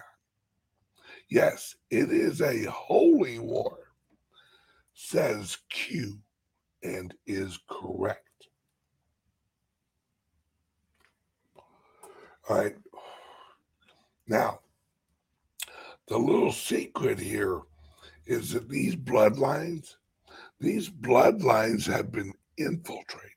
yes, 1.28 1.74
it 1.90 2.10
is 2.10 2.42
a 2.42 2.64
holy 2.64 3.38
war, 3.38 3.78
says 4.92 5.56
Q, 5.70 6.18
and 6.82 7.14
is 7.26 7.58
correct. 7.68 8.48
All 12.48 12.58
right. 12.58 12.76
Now, 14.28 14.60
the 16.08 16.18
little 16.18 16.52
secret 16.52 17.18
here 17.18 17.62
is 18.26 18.52
that 18.52 18.68
these 18.68 18.94
bloodlines, 18.96 19.94
these 20.60 20.90
bloodlines 20.90 21.86
have 21.86 22.12
been 22.12 22.32
infiltrated. 22.58 23.30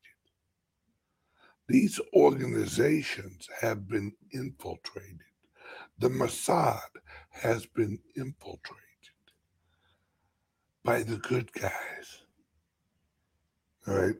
These 1.69 1.99
organizations 2.15 3.47
have 3.61 3.87
been 3.87 4.13
infiltrated. 4.33 5.19
The 5.99 6.09
Mossad 6.09 6.79
has 7.29 7.67
been 7.67 7.99
infiltrated 8.17 8.79
by 10.83 11.03
the 11.03 11.17
good 11.17 11.53
guys. 11.53 12.23
All 13.87 13.93
right. 13.93 14.15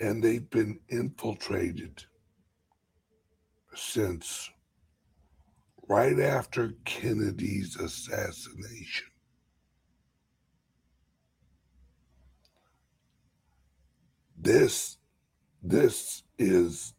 And 0.00 0.24
they've 0.24 0.50
been 0.50 0.80
infiltrated 0.88 2.02
since 3.76 4.50
right 5.88 6.18
after 6.18 6.74
Kennedy's 6.84 7.76
assassination. 7.76 9.09
This 14.42 14.96
this 15.62 16.22
is 16.38 16.94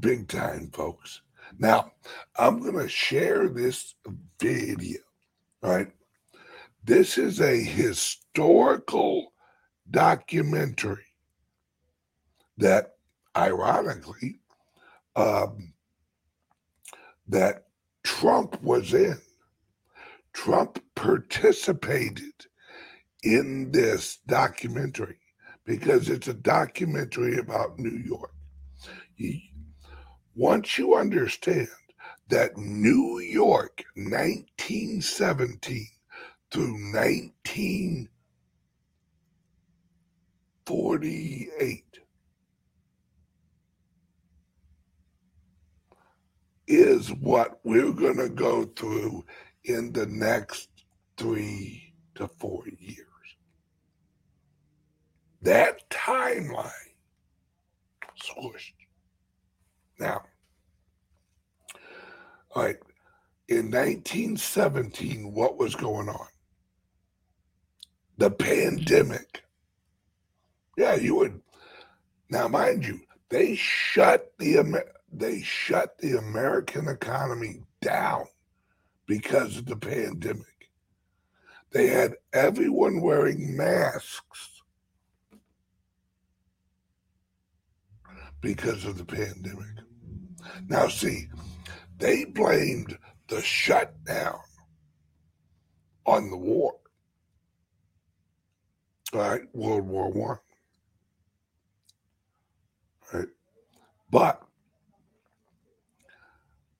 big 0.00 0.26
time, 0.26 0.70
folks. 0.72 1.22
Now, 1.56 1.92
I'm 2.36 2.60
going 2.60 2.76
to 2.76 2.88
share 2.88 3.48
this 3.48 3.94
video, 4.40 4.98
right? 5.62 5.92
This 6.82 7.18
is 7.18 7.40
a 7.40 7.56
historical 7.62 9.32
documentary 9.88 11.06
that, 12.58 12.94
ironically, 13.36 14.40
um, 15.14 15.72
that 17.28 17.66
Trump 18.02 18.60
was 18.60 18.92
in. 18.92 19.20
Trump 20.32 20.82
participated 20.96 22.46
in 23.22 23.70
this 23.70 24.18
documentary 24.26 25.18
because 25.64 26.08
it's 26.08 26.28
a 26.28 26.34
documentary 26.34 27.38
about 27.38 27.78
New 27.78 27.98
York. 28.04 28.32
once 30.34 30.78
you 30.78 30.94
understand 30.94 31.68
that 32.28 32.56
New 32.56 33.18
York, 33.20 33.84
1917 33.96 35.86
through 36.50 36.72
1948, 36.72 38.24
is 46.68 47.08
what 47.14 47.58
we're 47.64 47.92
going 47.92 48.18
to 48.18 48.28
go 48.28 48.64
through 48.64 49.24
in 49.64 49.92
the 49.92 50.06
next 50.06 50.68
three 51.16 51.92
to 52.14 52.28
four 52.28 52.62
years. 52.78 53.09
That 55.42 55.88
timeline 55.88 56.70
squished. 58.22 58.74
Now, 59.98 60.22
all 62.54 62.64
right, 62.64 62.76
in 63.48 63.70
1917, 63.70 65.32
what 65.32 65.58
was 65.58 65.74
going 65.74 66.08
on? 66.08 66.26
The 68.18 68.30
pandemic. 68.30 69.42
Yeah, 70.76 70.94
you 70.94 71.16
would. 71.16 71.40
Now, 72.28 72.48
mind 72.48 72.86
you, 72.86 73.00
they 73.28 73.54
shut 73.56 74.32
the 74.38 74.84
they 75.12 75.40
shut 75.42 75.98
the 75.98 76.18
American 76.18 76.88
economy 76.88 77.62
down 77.80 78.26
because 79.06 79.56
of 79.56 79.66
the 79.66 79.76
pandemic. 79.76 80.44
They 81.72 81.88
had 81.88 82.14
everyone 82.32 83.00
wearing 83.00 83.56
masks 83.56 84.59
because 88.40 88.84
of 88.84 88.98
the 88.98 89.04
pandemic. 89.04 89.66
Now, 90.68 90.88
see, 90.88 91.28
they 91.98 92.24
blamed 92.24 92.96
the 93.28 93.42
shutdown 93.42 94.40
on 96.06 96.30
the 96.30 96.36
war. 96.36 96.74
right? 99.12 99.42
World 99.52 99.86
War 99.86 100.10
One. 100.10 100.38
Right, 103.12 103.28
but 104.10 104.42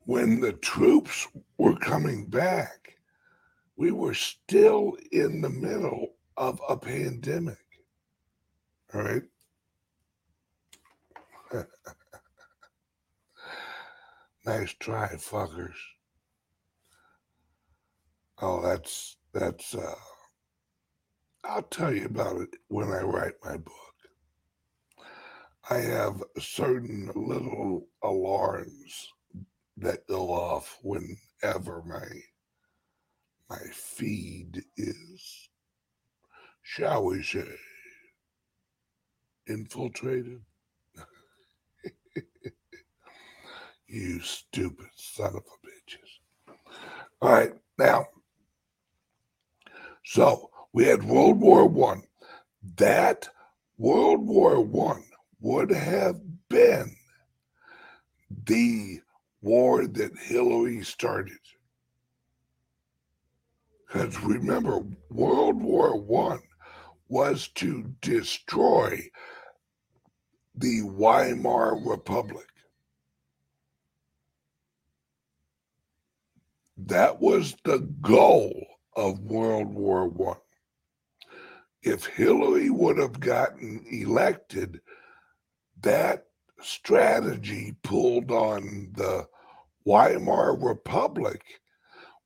when 0.05 0.41
the 0.41 0.53
troops 0.55 1.29
were 1.59 1.77
coming 1.77 2.27
back, 2.27 2.97
we 3.77 3.93
were 3.93 4.15
still 4.15 4.97
in 5.13 5.41
the 5.41 5.51
middle 5.51 6.15
of 6.37 6.61
a 6.69 6.77
pandemic. 6.77 7.59
All 8.93 9.03
right. 9.03 9.23
nice 14.47 14.73
try, 14.79 15.09
fuckers. 15.15 15.75
Oh, 18.41 18.63
that's 18.63 19.17
that's 19.33 19.75
uh 19.75 19.95
I'll 21.45 21.63
tell 21.63 21.95
you 21.95 22.07
about 22.07 22.41
it 22.41 22.51
when 22.69 22.89
I 22.89 23.03
write 23.03 23.35
my 23.45 23.57
book. 23.57 23.75
I 25.69 25.79
have 25.79 26.23
certain 26.39 27.11
little 27.15 27.89
alarms 28.03 29.09
that 29.77 30.07
go 30.07 30.31
off 30.31 30.79
whenever 30.83 31.83
my 31.87 32.07
my 33.49 33.63
feed 33.73 34.63
is, 34.77 35.49
shall 36.63 37.05
we 37.05 37.23
say, 37.23 37.57
infiltrated. 39.49 40.41
You 43.91 44.21
stupid 44.21 44.87
son 44.95 45.35
of 45.35 45.37
a 45.37 45.67
bitches. 45.67 46.55
All 47.21 47.33
right, 47.33 47.53
now, 47.79 48.07
so 50.05 50.51
we 50.73 50.85
had 50.85 51.03
World 51.03 51.41
War 51.41 51.67
One. 51.67 52.03
That 52.77 53.29
World 53.79 54.27
War 54.27 54.61
One 54.61 55.05
would 55.41 55.71
have 55.71 56.21
been 56.49 56.95
the 58.45 59.01
war 59.43 59.87
that 59.87 60.17
Hillary 60.19 60.85
started. 60.85 61.39
Because 63.87 64.21
remember, 64.21 64.85
World 65.09 65.61
War 65.61 65.99
One 66.01 66.41
was 67.09 67.49
to 67.57 67.93
destroy 68.03 69.01
the 70.55 70.83
Weimar 70.83 71.77
Republic. 71.85 72.47
That 76.87 77.21
was 77.21 77.57
the 77.65 77.79
goal 78.01 78.67
of 78.97 79.21
World 79.21 79.75
War 79.75 80.09
One. 80.09 80.39
If 81.83 82.07
Hillary 82.07 82.71
would 82.71 82.99
have 82.99 83.21
gotten 83.21 83.85
elected, 83.91 84.81
that 85.83 86.27
strategy 86.61 87.75
pulled 87.83 88.31
on 88.31 88.93
the 88.95 89.27
Weimar 89.85 90.57
Republic 90.57 91.43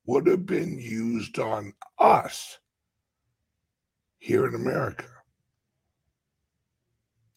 would 0.07 0.26
have 0.26 0.46
been 0.46 0.78
used 0.78 1.38
on 1.38 1.72
us 1.98 2.59
here 4.18 4.46
in 4.46 4.55
America. 4.55 5.07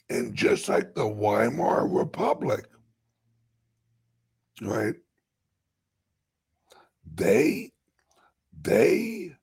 And 0.09 0.35
just 0.35 0.69
like 0.69 0.93
the 0.95 1.07
Weimar 1.07 1.87
Republic, 1.87 2.65
right? 4.61 4.95
They, 7.17 7.71
they, 8.61 9.35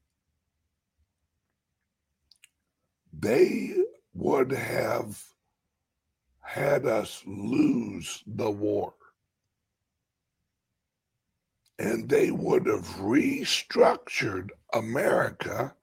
they 3.12 3.74
would 4.14 4.52
have 4.52 5.20
had 6.40 6.86
us 6.86 7.20
lose 7.26 8.22
the 8.28 8.48
war. 8.48 8.94
And 11.80 12.08
they 12.08 12.30
would 12.30 12.66
have 12.66 12.86
restructured 13.00 14.50
America 14.72 15.74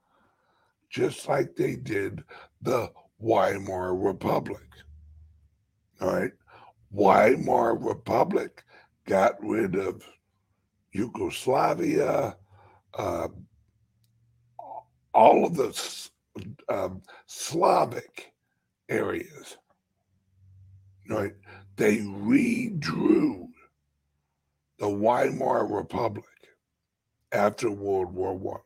just 0.90 1.28
like 1.28 1.58
they 1.58 1.76
did 1.76 2.24
the 2.62 2.90
Weimar 3.20 3.96
Republic. 3.96 4.64
All 6.00 6.14
right. 6.14 6.32
Weimar 6.90 7.76
Republic 7.76 8.64
got 9.06 9.36
rid 9.44 9.76
of 9.76 10.04
Yugoslavia, 10.94 12.36
uh, 12.94 13.28
all 15.14 15.46
of 15.46 15.56
the 15.56 16.10
um, 16.70 17.02
Slavic 17.26 18.34
areas 18.90 19.58
right? 21.12 21.34
They 21.76 21.98
redrew 21.98 23.48
the 24.80 24.90
Weimar 24.90 25.66
Republic 25.68 26.26
after 27.32 27.70
World 27.70 28.14
War 28.14 28.34
One 28.34 28.62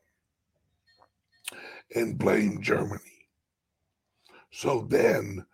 and 1.96 2.18
blamed 2.18 2.64
Germany. 2.64 3.02
So 4.52 4.86
then 4.90 5.46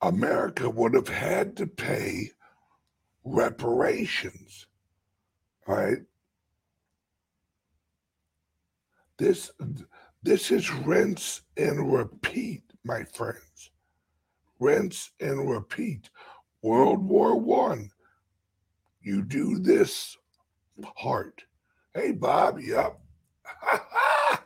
America 0.00 0.70
would 0.70 0.94
have 0.94 1.08
had 1.08 1.56
to 1.56 1.66
pay 1.66 2.30
reparations, 3.24 4.66
right? 5.68 5.98
This 9.18 9.50
this 10.22 10.50
is 10.50 10.72
rinse 10.72 11.42
and 11.56 11.92
repeat, 11.92 12.62
my 12.84 13.04
friends 13.04 13.70
rinse 14.58 15.10
and 15.20 15.48
repeat. 15.48 16.10
World 16.62 17.02
War 17.04 17.36
One. 17.38 17.90
You 19.00 19.22
do 19.22 19.58
this 19.58 20.16
part. 20.96 21.44
Hey 21.94 22.12
Bob, 22.12 22.60
yep. 22.60 22.98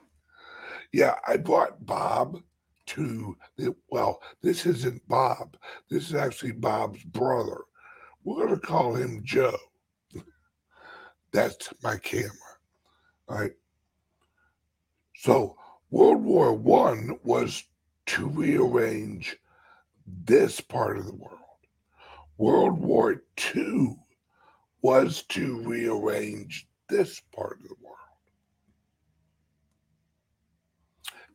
yeah, 0.93 1.17
I 1.27 1.37
brought 1.37 1.85
Bob 1.85 2.41
to 2.87 3.37
the 3.57 3.75
well, 3.91 4.21
this 4.43 4.67
isn't 4.67 5.07
Bob. 5.09 5.57
This 5.91 6.09
is 6.09 6.15
actually 6.15 6.53
Bob's 6.53 7.03
brother. 7.05 7.63
We're 8.25 8.47
gonna 8.47 8.61
call 8.61 8.95
him 8.95 9.23
Joe. 9.25 9.57
That's 11.33 11.73
my 11.83 11.97
camera. 11.97 12.31
Right. 13.29 13.53
So 15.17 15.57
World 15.91 16.23
War 16.23 16.53
One 16.53 17.19
was 17.23 17.65
to 18.07 18.29
rearrange 18.29 19.37
this 20.07 20.61
part 20.61 20.99
of 20.99 21.07
the 21.07 21.15
world. 21.15 21.39
World 22.37 22.79
War 22.79 23.23
Two 23.37 23.97
was 24.83 25.23
to 25.29 25.63
rearrange 25.63 26.69
this 26.89 27.21
part 27.35 27.59
of 27.63 27.69
the 27.69 27.77
world. 27.81 27.97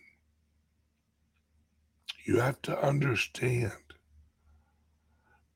You 2.25 2.41
have 2.41 2.61
to 2.63 2.87
understand, 2.87 3.73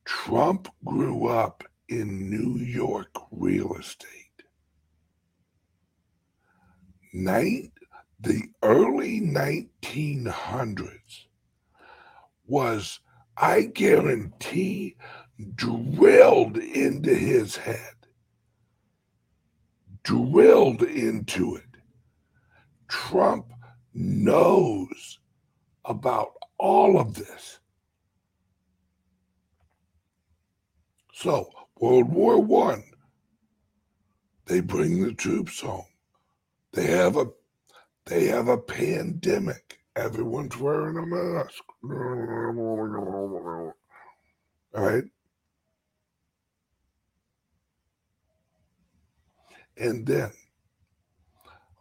Trump 0.04 0.68
grew 0.84 1.28
up 1.28 1.64
in 1.88 2.30
New 2.30 2.58
York 2.58 3.14
real 3.30 3.76
estate. 3.76 4.10
Night, 7.12 7.72
the 8.18 8.42
early 8.62 9.20
1900s 9.20 11.26
was, 12.46 13.00
I 13.36 13.62
guarantee, 13.62 14.96
drilled 15.56 16.56
into 16.56 17.14
his 17.14 17.56
head 17.56 17.94
drilled 20.04 20.82
into 20.82 21.56
it. 21.56 21.62
Trump 22.86 23.50
knows 23.94 25.18
about 25.84 26.33
all 26.58 26.98
of 26.98 27.14
this. 27.14 27.58
So, 31.12 31.50
World 31.78 32.10
War 32.12 32.40
One, 32.40 32.84
they 34.46 34.60
bring 34.60 35.02
the 35.02 35.12
troops 35.12 35.60
home. 35.60 35.86
They 36.72 36.86
have 36.86 37.16
a 37.16 37.26
they 38.06 38.26
have 38.26 38.48
a 38.48 38.58
pandemic. 38.58 39.78
Everyone's 39.96 40.56
wearing 40.58 40.98
a 40.98 41.06
mask. 41.06 41.62
All 44.74 44.82
right. 44.82 45.04
And 49.76 50.06
then 50.06 50.32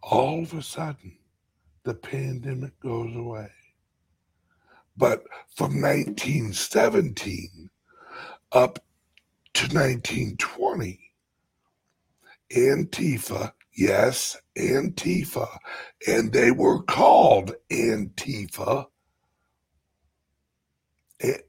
all 0.01 0.43
of 0.43 0.53
a 0.53 0.61
sudden, 0.61 1.17
the 1.83 1.93
pandemic 1.93 2.79
goes 2.79 3.15
away. 3.15 3.49
But 4.95 5.23
from 5.55 5.81
1917 5.81 7.69
up 8.51 8.79
to 9.53 9.63
1920, 9.63 10.99
Antifa, 12.55 13.53
yes, 13.75 14.37
Antifa, 14.57 15.47
and 16.07 16.31
they 16.31 16.51
were 16.51 16.83
called 16.83 17.55
Antifa, 17.71 18.85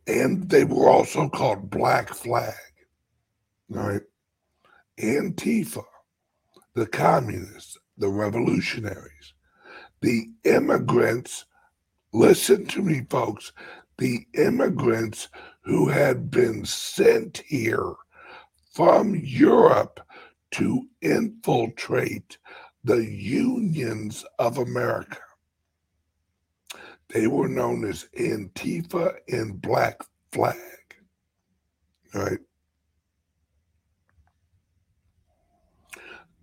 and 0.07 0.49
they 0.49 0.65
were 0.65 0.89
also 0.89 1.29
called 1.29 1.69
Black 1.69 2.09
Flag. 2.15 2.55
Right. 3.69 4.03
Antifa 4.99 5.85
the 6.75 6.87
communists, 6.87 7.79
the 7.97 8.09
revolutionaries, 8.09 9.35
the 10.01 10.29
immigrants. 10.45 11.47
Listen 12.15 12.65
to 12.67 12.81
me, 12.81 13.05
folks. 13.11 13.53
The 13.99 14.25
immigrants 14.35 15.29
who 15.62 15.89
had 15.89 16.31
been 16.31 16.65
sent 16.65 17.43
here 17.47 17.95
from 18.73 19.17
Europe 19.17 19.99
to 20.53 20.89
infiltrate 21.03 22.39
the 22.85 23.05
unions 23.05 24.25
of 24.39 24.59
America. 24.59 25.19
They 27.09 27.27
were 27.27 27.49
known 27.49 27.85
as 27.85 28.09
Antifa 28.17 29.17
and 29.29 29.61
Black 29.61 30.01
Flag. 30.31 30.57
Right? 32.15 32.39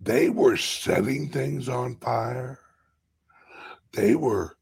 they 0.04 0.28
were 0.28 0.56
setting 0.56 1.28
things 1.28 1.68
on 1.68 1.94
fire. 1.96 2.58
They 3.92 4.16
were 4.16 4.56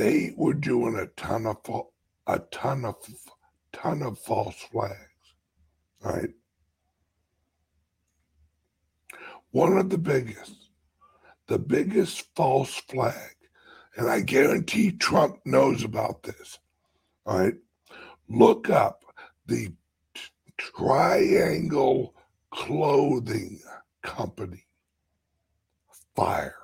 they 0.00 0.32
were 0.34 0.54
doing 0.54 0.96
a 0.96 1.04
ton 1.20 1.44
of 1.44 1.58
a 2.26 2.38
ton 2.50 2.86
of 2.86 2.96
ton 3.70 4.02
of 4.02 4.18
false 4.18 4.56
flags, 4.72 5.34
right? 6.02 6.30
One 9.50 9.76
of 9.76 9.90
the 9.90 9.98
biggest, 9.98 10.70
the 11.48 11.58
biggest 11.58 12.26
false 12.34 12.76
flag, 12.88 13.36
and 13.94 14.08
I 14.08 14.22
guarantee 14.22 14.92
Trump 14.92 15.36
knows 15.44 15.84
about 15.84 16.22
this. 16.22 16.58
All 17.26 17.38
right, 17.38 17.56
look 18.26 18.70
up 18.70 19.04
the 19.44 19.74
triangle 20.56 22.14
clothing 22.50 23.60
company 24.02 24.64
fire. 26.16 26.59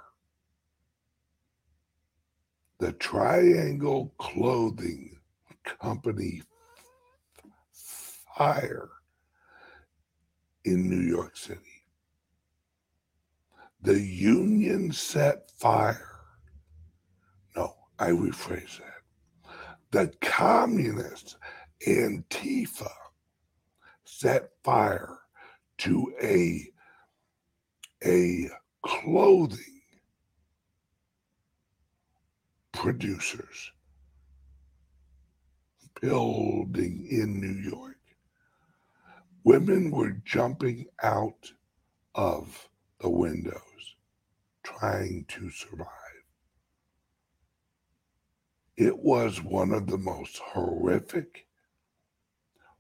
The 2.79 2.93
Triangle 2.93 4.13
Clothing 4.19 5.19
Company 5.65 6.43
fire 8.37 8.91
in 10.65 10.91
New 10.91 11.01
York 11.01 11.37
City. 11.37 11.61
The 13.81 13.99
union 13.99 14.93
set 14.93 15.51
fire. 15.59 16.21
No, 17.57 17.75
I 17.99 18.09
rephrase 18.11 18.79
that. 18.79 19.51
The 19.93 20.13
communists, 20.21 21.37
Antifa, 21.87 22.91
set 24.05 24.51
fire 24.63 25.19
to 25.79 26.13
a 26.23 26.69
a 28.05 28.51
clothing 28.85 29.76
producers 32.77 33.73
building 36.01 37.07
in 37.11 37.41
New 37.41 37.71
York. 37.71 37.97
Women 39.45 39.91
were 39.91 40.21
jumping 40.25 40.87
out 41.03 41.51
of 42.15 42.69
the 43.01 43.11
windows 43.11 43.61
trying 44.63 45.25
to 45.29 45.51
survive. 45.51 45.89
It 48.77 48.99
was 48.99 49.43
one 49.43 49.73
of 49.73 49.87
the 49.87 49.99
most 49.99 50.39
horrific, 50.39 51.47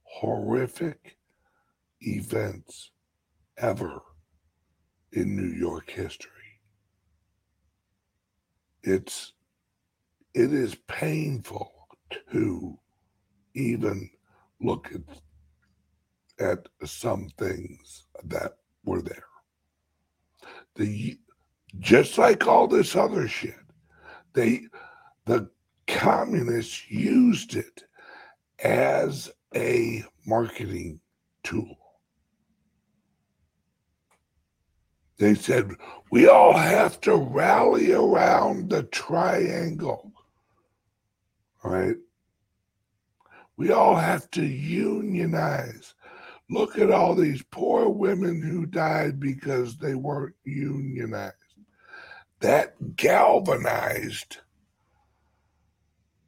horrific 0.03 1.17
events 2.03 2.91
ever 3.57 4.01
in 5.13 5.35
New 5.35 5.57
York 5.57 5.91
history. 5.91 6.31
It's 8.83 9.33
it 10.37 10.53
is 10.53 10.75
painful 10.87 11.73
to 12.31 12.79
even 13.55 14.11
look 14.61 14.91
at 14.95 15.01
at 16.39 16.69
some 16.87 17.31
things 17.39 18.05
that 18.23 18.59
were 18.85 19.01
there. 19.01 19.25
The 20.75 21.19
just 21.79 22.19
like 22.19 22.47
all 22.47 22.69
this 22.69 22.95
other 22.95 23.27
shit, 23.27 23.55
they 24.35 24.67
the 25.25 25.49
communists 25.87 26.91
used 26.91 27.57
it 27.57 27.85
as 28.63 29.31
a 29.55 30.05
marketing 30.27 31.01
tool. 31.45 31.79
They 35.19 35.35
said, 35.35 35.71
we 36.11 36.29
all 36.29 36.53
have 36.53 37.01
to 37.03 37.17
rally 37.17 37.93
around 37.93 38.69
the 38.69 38.83
triangle, 38.83 40.13
right? 41.67 41.97
We 43.57 43.71
all 43.71 43.97
have 43.97 44.31
to 44.33 44.45
unionize. 44.45 45.95
Look 46.49 46.79
at 46.79 46.91
all 46.91 47.15
these 47.15 47.43
poor 47.51 47.89
women 47.89 48.43
who 48.43 48.67
died 48.67 49.19
because 49.19 49.77
they 49.77 49.95
weren't 49.95 50.37
unionized. 50.45 51.35
That 52.41 52.97
galvanized 52.97 54.39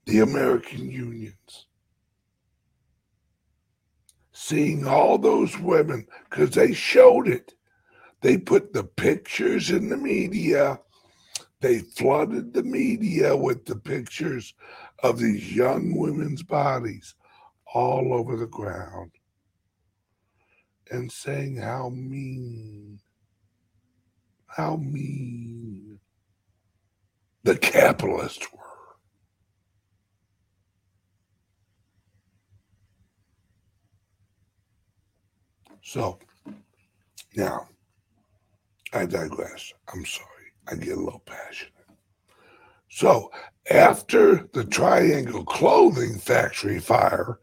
the 0.06 0.20
American 0.20 0.90
unions. 0.90 1.66
Seeing 4.32 4.86
all 4.86 5.18
those 5.18 5.58
women, 5.58 6.06
because 6.28 6.50
they 6.50 6.72
showed 6.72 7.28
it 7.28 7.54
they 8.20 8.36
put 8.36 8.72
the 8.72 8.84
pictures 8.84 9.70
in 9.70 9.88
the 9.88 9.96
media. 9.96 10.80
They 11.60 11.80
flooded 11.80 12.52
the 12.52 12.62
media 12.62 13.36
with 13.36 13.64
the 13.64 13.76
pictures 13.76 14.54
of 15.02 15.18
these 15.18 15.54
young 15.54 15.96
women's 15.96 16.42
bodies 16.42 17.14
all 17.74 18.12
over 18.14 18.36
the 18.36 18.46
ground 18.46 19.12
and 20.90 21.10
saying 21.12 21.56
how 21.56 21.90
mean, 21.90 22.98
how 24.46 24.76
mean 24.76 25.98
the 27.44 27.56
capitalists 27.56 28.46
were. 28.52 28.58
So 35.82 36.18
now 37.36 37.68
I 38.92 39.06
digress. 39.06 39.72
I'm 39.92 40.04
sorry. 40.04 40.26
I 40.66 40.74
get 40.74 40.96
a 40.96 41.00
little 41.00 41.22
passionate. 41.24 41.72
So 42.90 43.30
after 43.70 44.48
the 44.52 44.64
Triangle 44.64 45.44
Clothing 45.44 46.18
Factory 46.18 46.80
fire, 46.80 47.38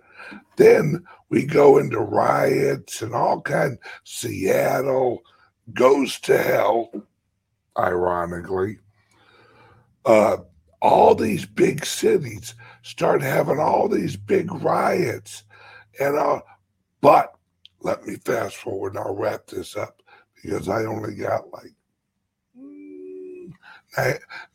then 0.58 1.04
we 1.30 1.46
go 1.46 1.78
into 1.78 2.00
riots 2.00 3.02
and 3.02 3.14
all 3.14 3.42
kind. 3.42 3.78
Seattle 4.04 5.22
goes 5.74 6.20
to 6.22 6.38
hell, 6.38 6.92
ironically. 7.78 8.80
Uh, 10.06 10.38
all 10.82 11.16
these 11.16 11.46
big 11.46 11.86
cities 11.86 12.54
start 12.84 13.22
having 13.22 13.60
all 13.60 13.90
these 13.90 14.16
big 14.16 14.52
riots, 14.54 15.44
and 16.00 16.16
uh, 16.16 16.40
but 17.02 17.36
let 17.82 18.06
me 18.06 18.16
fast 18.18 18.56
forward 18.56 18.96
and 18.96 19.00
I'll 19.00 19.16
wrap 19.16 19.48
this 19.48 19.76
up 19.76 20.02
because 20.36 20.70
I 20.70 20.86
only 20.86 21.16
got 21.16 21.52
like 21.52 21.74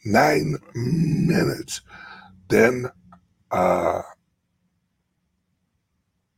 nine, 0.04 0.56
minutes. 0.74 1.80
Then 2.48 2.86
uh, 3.50 4.02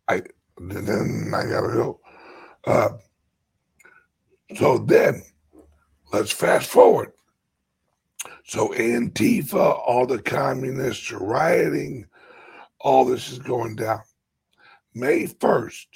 I 0.08 0.22
then 0.58 1.32
I 1.34 1.44
gotta 1.44 1.72
go. 1.72 2.00
Uh, 2.64 2.90
so 4.56 4.78
then 4.78 5.22
let's 6.12 6.32
fast 6.32 6.68
forward. 6.68 7.12
So 8.44 8.68
Antifa, 8.68 9.80
all 9.86 10.06
the 10.06 10.20
communists 10.20 11.10
are 11.10 11.24
rioting, 11.24 12.06
all 12.80 13.04
this 13.04 13.30
is 13.30 13.38
going 13.38 13.76
down. 13.76 14.02
May 14.94 15.24
1st, 15.24 15.86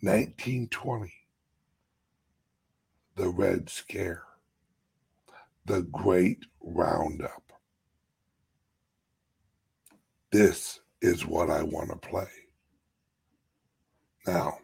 1920 0.00 1.12
the 3.14 3.28
Red 3.28 3.68
Scare, 3.68 4.22
the 5.64 5.82
Great 5.82 6.44
Roundup. 6.60 7.52
This 10.30 10.80
is 11.00 11.26
what 11.26 11.50
I 11.50 11.62
want 11.62 11.90
to 11.90 12.08
play. 12.08 12.28
Now, 14.26 14.58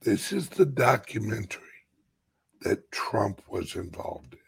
this 0.00 0.32
is 0.32 0.48
the 0.48 0.66
documentary 0.66 1.62
that 2.62 2.90
Trump 2.90 3.42
was 3.48 3.74
involved 3.74 4.34
in. 4.34 4.40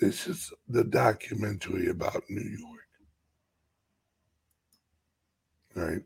This 0.00 0.26
is 0.26 0.52
the 0.68 0.84
documentary 0.84 1.88
about 1.88 2.22
New 2.28 2.40
York. 2.40 2.78
Right? 5.74 6.02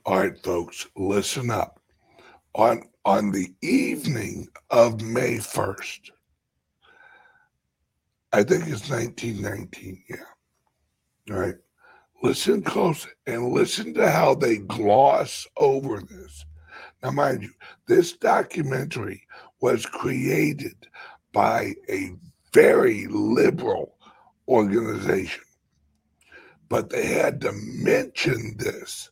All 0.07 0.19
right, 0.19 0.39
folks, 0.45 0.87
listen 0.97 1.51
up. 1.51 1.81
On 2.55 2.83
on 3.07 3.33
the 3.33 3.55
evening 3.63 4.49
of 4.71 5.01
May 5.01 5.37
1st, 5.37 6.11
I 8.33 8.43
think 8.43 8.65
it's 8.69 8.91
1919, 8.91 10.03
yeah. 10.11 10.17
All 11.31 11.41
right. 11.41 11.55
Listen 12.23 12.63
close 12.63 13.07
and 13.27 13.53
listen 13.53 13.95
to 13.95 14.11
how 14.11 14.35
they 14.35 14.59
gloss 14.59 15.47
over 15.57 16.01
this. 16.01 16.45
Now, 17.03 17.11
mind 17.11 17.43
you, 17.43 17.51
this 17.87 18.13
documentary 18.13 19.23
was 19.63 19.87
created 19.87 20.87
by 21.33 21.75
a 21.89 22.13
very 22.53 23.07
liberal 23.07 23.97
organization, 24.49 25.45
but 26.69 26.91
they 26.91 27.07
had 27.07 27.41
to 27.41 27.53
mention 27.53 28.57
this 28.59 29.11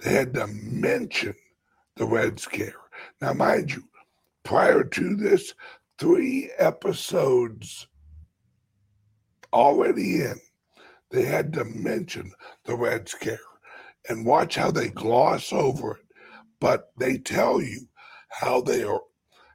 they 0.00 0.12
had 0.12 0.34
to 0.34 0.46
mention 0.46 1.34
the 1.96 2.06
Red 2.06 2.40
Scare. 2.40 2.74
Now, 3.20 3.34
mind 3.34 3.72
you, 3.72 3.84
prior 4.44 4.82
to 4.82 5.16
this, 5.16 5.54
three 5.98 6.50
episodes 6.58 7.86
already 9.52 10.22
in, 10.22 10.40
they 11.10 11.24
had 11.24 11.52
to 11.54 11.64
mention 11.64 12.32
the 12.64 12.74
Red 12.74 13.08
Scare. 13.08 13.38
And 14.08 14.24
watch 14.24 14.56
how 14.56 14.70
they 14.70 14.88
gloss 14.88 15.52
over 15.52 15.96
it. 15.96 16.06
But 16.60 16.92
they 16.98 17.18
tell 17.18 17.60
you 17.60 17.88
how 18.30 18.62
they 18.62 18.82
are, 18.82 19.02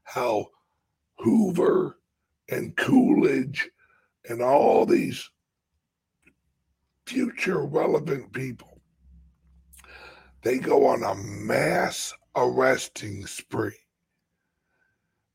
how 0.03 0.47
Hoover 1.19 1.97
and 2.49 2.75
Coolidge 2.77 3.71
and 4.29 4.41
all 4.41 4.85
these 4.85 5.27
future 7.05 7.65
relevant 7.65 8.33
people 8.33 8.74
they 10.45 10.59
go 10.59 10.87
on 10.87 11.03
a 11.03 11.15
mass 11.15 12.13
arresting 12.37 13.27
spree 13.27 13.77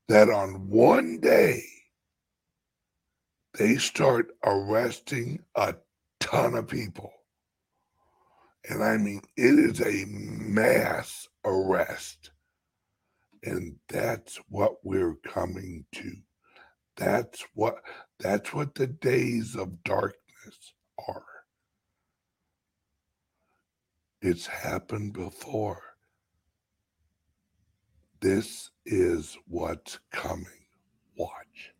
that 0.09 0.29
on 0.29 0.69
one 0.69 1.19
day 1.21 1.63
they 3.57 3.77
start 3.77 4.27
arresting 4.45 5.39
a 5.55 5.75
ton 6.21 6.55
of 6.55 6.67
people 6.67 7.13
And 8.69 8.83
I 8.83 8.97
mean, 8.97 9.21
it 9.37 9.59
is 9.59 9.81
a 9.81 10.05
mass 10.07 11.27
arrest. 11.45 12.31
And 13.43 13.75
that's 13.89 14.39
what 14.49 14.75
we're 14.83 15.15
coming 15.27 15.85
to. 15.95 16.13
That's 16.97 17.45
what 17.55 17.77
that's 18.19 18.53
what 18.53 18.75
the 18.75 18.87
days 18.87 19.55
of 19.55 19.83
darkness 19.83 20.73
are. 21.07 21.25
It's 24.21 24.47
happened 24.47 25.13
before. 25.13 25.81
This 28.21 28.69
is 28.85 29.37
what's 29.47 29.99
coming. 30.11 30.45
Watch. 31.17 31.70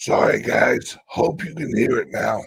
Sorry, 0.00 0.40
guys. 0.40 0.96
Hope 1.06 1.44
you 1.44 1.52
can 1.56 1.76
hear 1.76 1.98
it 1.98 2.08
now. 2.12 2.40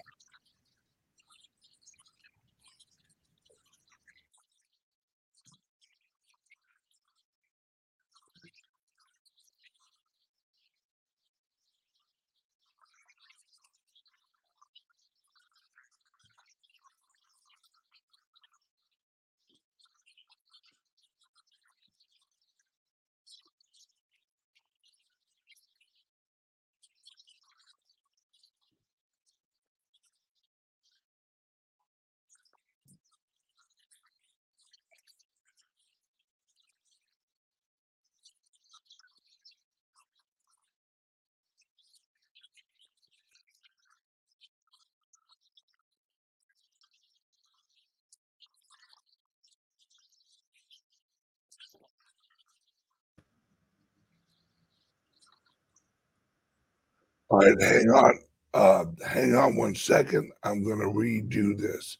All 57.31 57.39
right, 57.39 57.61
hang 57.61 57.89
on. 57.89 58.19
Uh, 58.53 58.85
hang 59.07 59.35
on 59.35 59.55
one 59.55 59.73
second. 59.73 60.33
I'm 60.43 60.65
going 60.65 60.79
to 60.79 60.87
redo 60.87 61.57
this. 61.57 61.97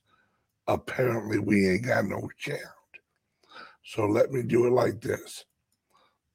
Apparently, 0.68 1.40
we 1.40 1.70
ain't 1.70 1.86
got 1.86 2.04
no 2.04 2.28
sound. 2.38 2.60
So 3.86 4.06
let 4.08 4.32
me 4.34 4.44
do 4.44 4.68
it 4.68 4.72
like 4.72 5.00
this. 5.00 5.46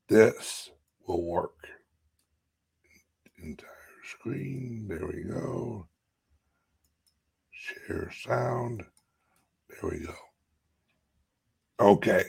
This 0.09 0.71
will 1.07 1.23
work. 1.23 1.69
Entire 3.43 3.69
screen. 4.11 4.87
There 4.89 5.07
we 5.07 5.25
go. 5.25 5.87
Share 7.51 8.11
sound. 8.25 8.83
There 9.69 9.91
we 9.91 10.07
go. 10.07 10.15
Okay. 11.81 12.25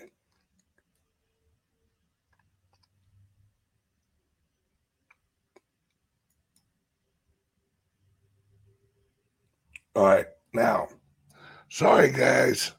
All 9.97 10.05
right. 10.05 10.27
Now, 10.53 10.89
sorry, 11.69 12.11
guys. 12.11 12.71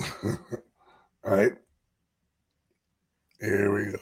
All 0.24 0.38
right. 1.22 1.52
Here 3.42 3.70
we 3.70 3.92
go. 3.92 3.98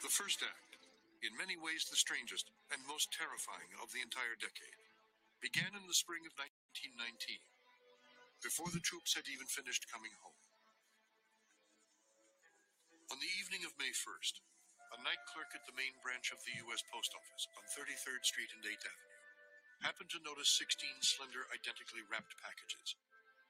The 0.00 0.08
first 0.08 0.40
act, 0.40 0.80
in 1.22 1.36
many 1.36 1.60
ways 1.60 1.84
the 1.90 1.96
strangest 1.96 2.48
and 2.72 2.80
most 2.88 3.12
terrifying 3.12 3.76
of 3.82 3.92
the 3.92 4.00
entire 4.00 4.40
decade, 4.40 4.80
began 5.42 5.76
in 5.76 5.86
the 5.86 5.92
spring 5.92 6.24
of 6.24 6.32
1919 6.72 7.36
before 8.42 8.68
the 8.74 8.82
troops 8.82 9.14
had 9.14 9.30
even 9.30 9.46
finished 9.46 9.88
coming 9.88 10.12
home. 10.20 10.38
On 13.14 13.18
the 13.22 13.32
evening 13.38 13.62
of 13.64 13.78
May 13.78 13.94
1st, 13.94 14.42
a 14.92 14.98
night 15.06 15.22
clerk 15.30 15.54
at 15.54 15.64
the 15.64 15.78
main 15.78 15.94
branch 16.02 16.34
of 16.34 16.42
the 16.44 16.54
U.S. 16.68 16.82
Post 16.90 17.14
Office 17.14 17.46
on 17.56 17.64
33rd 17.72 18.22
Street 18.26 18.52
and 18.52 18.64
8th 18.66 18.84
Avenue 18.84 19.16
happened 19.82 20.10
to 20.14 20.22
notice 20.22 20.50
16 20.58 20.88
slender, 21.02 21.46
identically 21.50 22.06
wrapped 22.06 22.34
packages, 22.38 22.94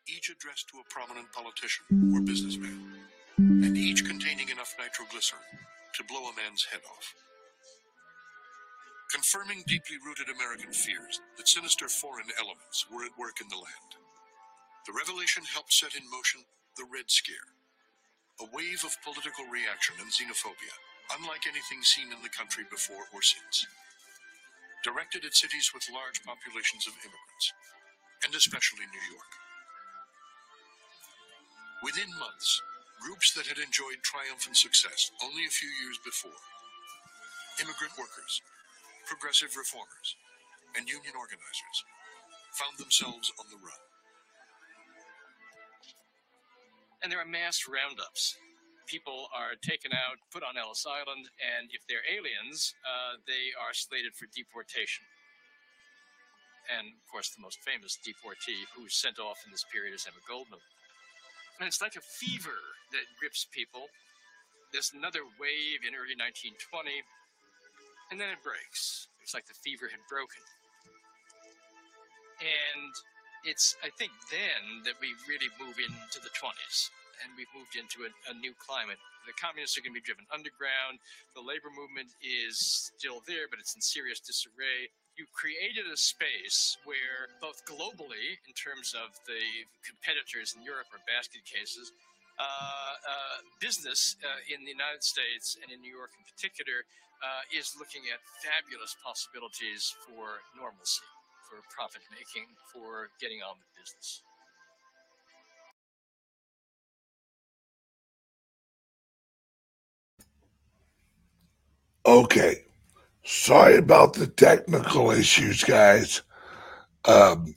each 0.08 0.32
addressed 0.32 0.68
to 0.72 0.80
a 0.80 0.88
prominent 0.88 1.28
politician 1.32 1.84
or 2.14 2.24
businessman, 2.24 2.80
and 3.38 3.76
each 3.76 4.04
containing 4.04 4.48
enough 4.48 4.74
nitroglycerin 4.80 5.44
to 5.94 6.08
blow 6.08 6.24
a 6.28 6.36
man's 6.40 6.64
head 6.64 6.80
off. 6.88 7.14
Confirming 9.12 9.62
deeply 9.68 9.96
rooted 10.04 10.32
American 10.32 10.72
fears 10.72 11.20
that 11.36 11.48
sinister 11.48 11.88
foreign 11.88 12.32
elements 12.40 12.86
were 12.90 13.04
at 13.04 13.16
work 13.20 13.40
in 13.40 13.48
the 13.48 13.60
land. 13.60 13.90
The 14.82 14.98
revelation 14.98 15.46
helped 15.46 15.72
set 15.72 15.94
in 15.94 16.02
motion 16.10 16.42
the 16.74 16.90
Red 16.90 17.06
Scare, 17.06 17.54
a 18.42 18.50
wave 18.50 18.82
of 18.82 18.98
political 19.06 19.46
reaction 19.46 19.94
and 20.02 20.10
xenophobia, 20.10 20.74
unlike 21.14 21.46
anything 21.46 21.86
seen 21.86 22.10
in 22.10 22.18
the 22.22 22.34
country 22.34 22.66
before 22.66 23.06
or 23.14 23.22
since. 23.22 23.62
Directed 24.82 25.22
at 25.22 25.38
cities 25.38 25.70
with 25.70 25.86
large 25.94 26.18
populations 26.26 26.90
of 26.90 26.98
immigrants, 26.98 27.46
and 28.26 28.34
especially 28.34 28.90
New 28.90 29.06
York. 29.14 29.32
Within 31.86 32.10
months, 32.18 32.58
groups 32.98 33.30
that 33.38 33.46
had 33.46 33.62
enjoyed 33.62 34.02
triumphant 34.02 34.58
success 34.58 35.14
only 35.22 35.46
a 35.46 35.54
few 35.54 35.70
years 35.86 35.98
before 36.02 36.38
immigrant 37.62 37.94
workers, 37.94 38.42
progressive 39.06 39.54
reformers, 39.54 40.18
and 40.74 40.90
union 40.90 41.14
organizers 41.14 41.78
found 42.58 42.78
themselves 42.78 43.30
on 43.38 43.46
the 43.46 43.62
run. 43.62 43.91
And 47.02 47.10
there 47.12 47.20
are 47.20 47.26
mass 47.26 47.66
roundups. 47.68 48.36
People 48.86 49.28
are 49.34 49.54
taken 49.62 49.92
out, 49.92 50.18
put 50.32 50.42
on 50.42 50.58
Ellis 50.58 50.86
Island, 50.86 51.26
and 51.40 51.70
if 51.72 51.82
they're 51.88 52.04
aliens, 52.06 52.74
uh, 52.84 53.18
they 53.26 53.54
are 53.58 53.74
slated 53.74 54.14
for 54.14 54.26
deportation. 54.34 55.04
and 56.70 56.94
of 56.94 57.04
course 57.10 57.30
the 57.34 57.42
most 57.42 57.58
famous 57.66 57.98
deportee 58.06 58.64
who 58.74 58.84
was 58.86 58.94
sent 58.94 59.18
off 59.18 59.42
in 59.44 59.50
this 59.50 59.66
period 59.72 59.94
is 59.94 60.06
Emma 60.06 60.22
Goldman. 60.28 60.62
And 61.58 61.66
it's 61.66 61.82
like 61.82 61.96
a 61.96 62.04
fever 62.22 62.58
that 62.92 63.06
grips 63.18 63.46
people. 63.50 63.90
There's 64.72 64.92
another 64.94 65.26
wave 65.38 65.82
in 65.86 65.94
early 65.94 66.16
1920, 66.16 67.02
and 68.10 68.18
then 68.20 68.30
it 68.30 68.40
breaks. 68.42 69.08
It's 69.22 69.34
like 69.34 69.46
the 69.46 69.58
fever 69.62 69.88
had 69.90 70.00
broken. 70.08 70.42
And 72.40 72.92
it's, 73.44 73.76
I 73.82 73.90
think, 73.90 74.12
then 74.30 74.82
that 74.84 74.94
we 75.00 75.14
really 75.26 75.50
move 75.58 75.78
into 75.78 76.18
the 76.22 76.32
20s 76.34 76.90
and 77.22 77.30
we've 77.38 77.50
moved 77.54 77.78
into 77.78 78.02
a, 78.02 78.10
a, 78.30 78.34
new 78.34 78.50
climate. 78.58 78.98
The 79.30 79.36
communists 79.38 79.78
are 79.78 79.82
going 79.86 79.94
to 79.94 80.00
be 80.02 80.02
driven 80.02 80.26
underground. 80.34 80.98
The 81.38 81.44
labor 81.44 81.70
movement 81.70 82.10
is 82.18 82.58
still 82.58 83.22
there, 83.30 83.46
but 83.46 83.62
it's 83.62 83.78
in 83.78 83.82
serious 83.82 84.18
disarray. 84.18 84.90
You 85.14 85.30
created 85.30 85.86
a 85.86 85.94
space 85.94 86.74
where, 86.82 87.30
both 87.38 87.62
globally, 87.62 88.42
in 88.42 88.52
terms 88.58 88.90
of 88.90 89.14
the 89.30 89.38
competitors 89.86 90.58
in 90.58 90.66
Europe 90.66 90.90
or 90.90 90.98
basket 91.06 91.46
cases, 91.46 91.94
uh, 92.40 92.42
uh, 92.42 93.38
business 93.60 94.16
uh, 94.24 94.40
in 94.50 94.64
the 94.64 94.72
United 94.72 95.04
States 95.04 95.54
and 95.62 95.70
in 95.70 95.78
New 95.78 95.92
York 95.92 96.10
in 96.18 96.24
particular 96.26 96.82
uh, 97.22 97.44
is 97.54 97.76
looking 97.78 98.02
at 98.10 98.18
fabulous 98.42 98.96
possibilities 98.98 99.94
for 100.08 100.42
normalcy, 100.58 101.06
for 101.52 101.60
profit 101.68 102.00
making, 102.10 102.48
for 102.72 103.10
getting 103.20 103.40
on 103.42 103.56
with 103.58 103.84
business. 103.84 104.22
Okay. 112.06 112.64
Sorry 113.24 113.76
about 113.76 114.14
the 114.14 114.26
technical 114.26 115.10
issues, 115.10 115.62
guys. 115.62 116.22
Um, 117.04 117.54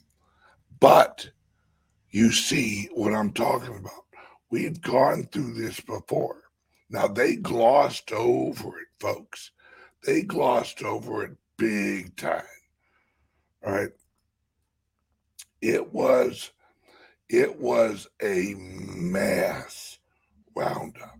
but 0.78 1.30
you 2.10 2.32
see 2.32 2.88
what 2.92 3.14
I'm 3.14 3.32
talking 3.32 3.76
about. 3.76 4.04
We've 4.50 4.80
gone 4.80 5.28
through 5.32 5.54
this 5.54 5.80
before. 5.80 6.42
Now, 6.90 7.08
they 7.08 7.36
glossed 7.36 8.12
over 8.12 8.78
it, 8.78 8.88
folks. 9.00 9.50
They 10.04 10.22
glossed 10.22 10.82
over 10.82 11.24
it 11.24 11.36
big 11.56 12.14
time. 12.16 12.42
Right. 13.64 13.90
It 15.60 15.92
was 15.92 16.50
it 17.28 17.58
was 17.58 18.06
a 18.22 18.54
mass 18.56 19.98
roundup. 20.54 21.18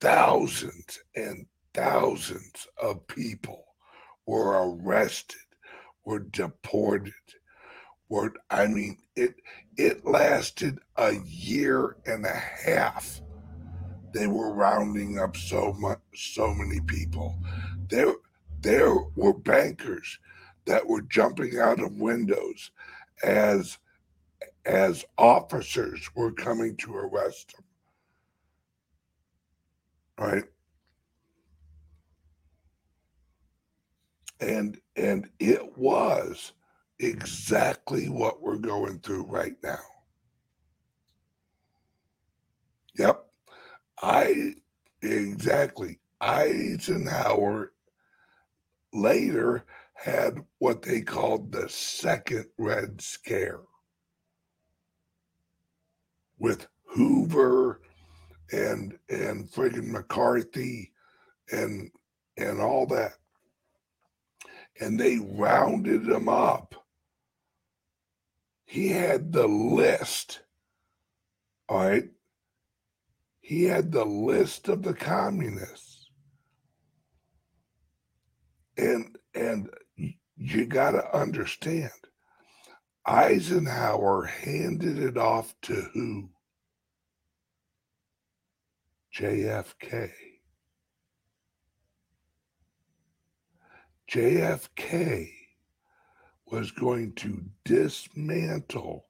Thousands 0.00 1.00
and 1.14 1.46
thousands 1.74 2.66
of 2.80 3.06
people 3.06 3.64
were 4.26 4.68
arrested, 4.70 5.40
were 6.04 6.20
deported, 6.20 7.12
were 8.08 8.32
I 8.50 8.66
mean 8.66 8.98
it 9.16 9.34
it 9.76 10.06
lasted 10.06 10.78
a 10.96 11.14
year 11.26 11.96
and 12.06 12.24
a 12.24 12.34
half. 12.34 13.20
They 14.14 14.26
were 14.26 14.54
rounding 14.54 15.18
up 15.18 15.36
so 15.36 15.74
much 15.74 16.00
so 16.14 16.54
many 16.54 16.80
people. 16.80 17.38
There 17.90 18.14
there 18.60 18.94
were 19.16 19.34
bankers 19.34 20.18
that 20.68 20.86
were 20.86 21.02
jumping 21.02 21.58
out 21.58 21.80
of 21.80 21.96
windows 21.96 22.70
as 23.24 23.78
as 24.64 25.04
officers 25.16 26.08
were 26.14 26.32
coming 26.32 26.76
to 26.76 26.94
arrest 26.94 27.54
them. 27.54 27.64
Right? 30.18 30.44
and 34.40 34.78
and 34.96 35.28
it 35.38 35.76
was 35.76 36.52
exactly 37.00 38.08
what 38.08 38.42
we're 38.42 38.56
going 38.58 38.98
through 39.00 39.24
right 39.24 39.56
now 39.62 39.78
yep 42.96 43.24
i 44.02 44.52
exactly 45.02 45.98
eisenhower 46.20 47.72
later 48.92 49.64
had 50.04 50.44
what 50.58 50.82
they 50.82 51.00
called 51.00 51.52
the 51.52 51.68
second 51.68 52.46
red 52.56 53.00
scare 53.00 53.60
with 56.38 56.66
hoover 56.84 57.80
and 58.52 58.96
and 59.08 59.50
friggin 59.50 59.88
mccarthy 59.88 60.92
and 61.50 61.90
and 62.36 62.60
all 62.60 62.86
that 62.86 63.14
and 64.80 64.98
they 64.98 65.18
rounded 65.18 66.08
him 66.08 66.28
up. 66.28 66.74
He 68.64 68.88
had 68.88 69.32
the 69.32 69.46
list. 69.46 70.40
All 71.68 71.88
right. 71.88 72.08
He 73.40 73.64
had 73.64 73.92
the 73.92 74.04
list 74.04 74.68
of 74.68 74.82
the 74.82 74.94
communists. 74.94 76.10
And 78.76 79.16
and 79.34 79.70
you 80.38 80.66
got 80.66 80.92
to 80.92 81.16
understand 81.16 81.90
Eisenhower 83.04 84.24
handed 84.24 84.98
it 84.98 85.16
off 85.16 85.54
to 85.62 85.74
who? 85.92 86.30
JFK. 89.16 90.10
JFK 94.10 95.30
was 96.46 96.70
going 96.70 97.12
to 97.14 97.44
dismantle 97.64 99.04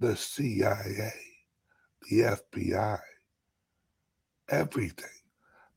the 0.00 0.16
CIA, 0.16 1.12
the 2.10 2.36
FBI, 2.56 3.00
everything. 4.50 5.06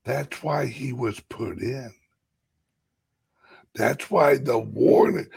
That's 0.04 0.44
why 0.44 0.66
he 0.66 0.94
was 0.94 1.20
put 1.20 1.60
in. 1.60 1.94
That's 3.78 4.10
why 4.10 4.38
the 4.38 4.58
warning. 4.58 5.28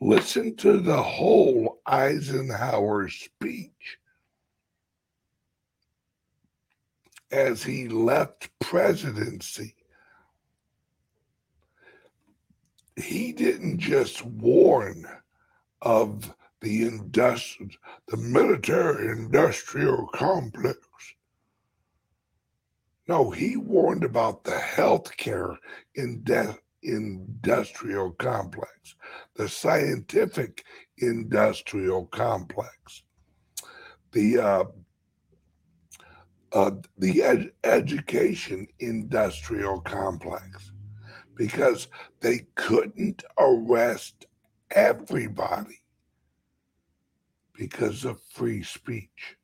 Listen 0.00 0.56
to 0.56 0.78
the 0.78 1.02
whole 1.02 1.80
Eisenhower 1.86 3.08
speech 3.08 3.98
as 7.30 7.62
he 7.62 7.88
left 7.88 8.48
presidency 8.60 9.74
he 12.98 13.32
didn't 13.32 13.78
just 13.78 14.24
warn 14.24 15.06
of 15.82 16.34
the 16.60 16.82
industri- 16.82 17.76
the 18.08 18.16
military 18.16 19.08
industrial 19.08 20.08
complex. 20.08 20.78
No, 23.06 23.30
he 23.30 23.56
warned 23.56 24.04
about 24.04 24.44
the 24.44 24.58
health 24.58 25.10
healthcare 25.16 25.56
inde- 25.94 26.58
industrial 26.82 28.12
complex, 28.12 28.94
the 29.36 29.48
scientific 29.48 30.64
industrial 30.98 32.06
complex, 32.06 33.02
the 34.12 34.38
uh, 34.38 34.64
uh, 36.52 36.70
the 36.96 37.22
ed- 37.22 37.52
education 37.64 38.66
industrial 38.80 39.80
complex 39.82 40.72
because 41.34 41.88
they 42.20 42.46
couldn't 42.54 43.22
arrest 43.38 44.26
everybody 44.70 45.80
because 47.54 48.04
of 48.04 48.20
free 48.32 48.62
speech. 48.62 49.36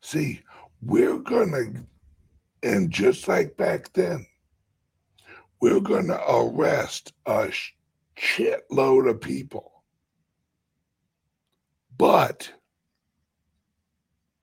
See, 0.00 0.40
we're 0.80 1.18
going 1.18 1.52
to, 1.52 1.84
and 2.62 2.90
just 2.90 3.28
like 3.28 3.56
back 3.56 3.92
then, 3.92 4.26
we're 5.60 5.80
going 5.80 6.08
to 6.08 6.20
arrest 6.30 7.12
a 7.26 7.50
shitload 8.16 9.08
of 9.08 9.20
people. 9.20 9.84
But, 11.96 12.52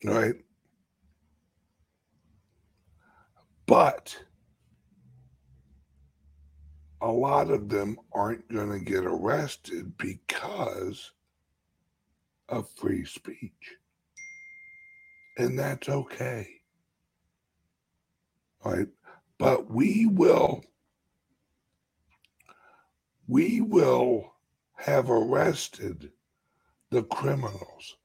right? 0.03 0.36
But 3.66 4.18
a 7.01 7.11
lot 7.11 7.49
of 7.49 7.70
them 7.70 7.97
aren't 8.13 8.51
going 8.51 8.72
to 8.72 8.80
get 8.80 9.05
arrested 9.05 9.97
because 9.97 11.11
of 12.49 12.70
free 12.78 13.05
speech. 13.05 13.76
And 15.38 15.57
that's 15.57 15.89
okay. 15.89 16.47
Right? 18.66 18.88
But 19.38 19.70
we 19.70 20.07
will 20.07 20.63
we 23.28 23.61
will 23.61 24.34
have 24.78 25.09
arrested 25.09 26.11
the 26.89 27.03
criminals. 27.03 27.97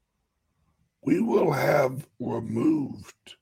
We 1.03 1.21
will 1.21 1.53
have 1.53 2.07
removed 2.19 3.37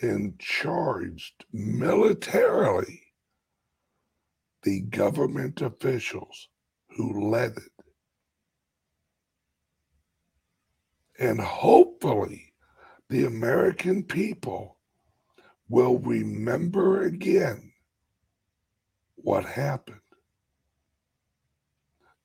and 0.00 0.38
charged 0.38 1.44
militarily 1.52 3.02
the 4.62 4.80
government 4.80 5.60
officials 5.60 6.48
who 6.96 7.30
led 7.30 7.56
it. 7.56 7.84
And 11.18 11.40
hopefully, 11.40 12.52
the 13.08 13.24
American 13.24 14.04
people 14.04 14.77
will 15.68 15.98
remember 15.98 17.02
again 17.02 17.72
what 19.16 19.44
happened. 19.44 20.00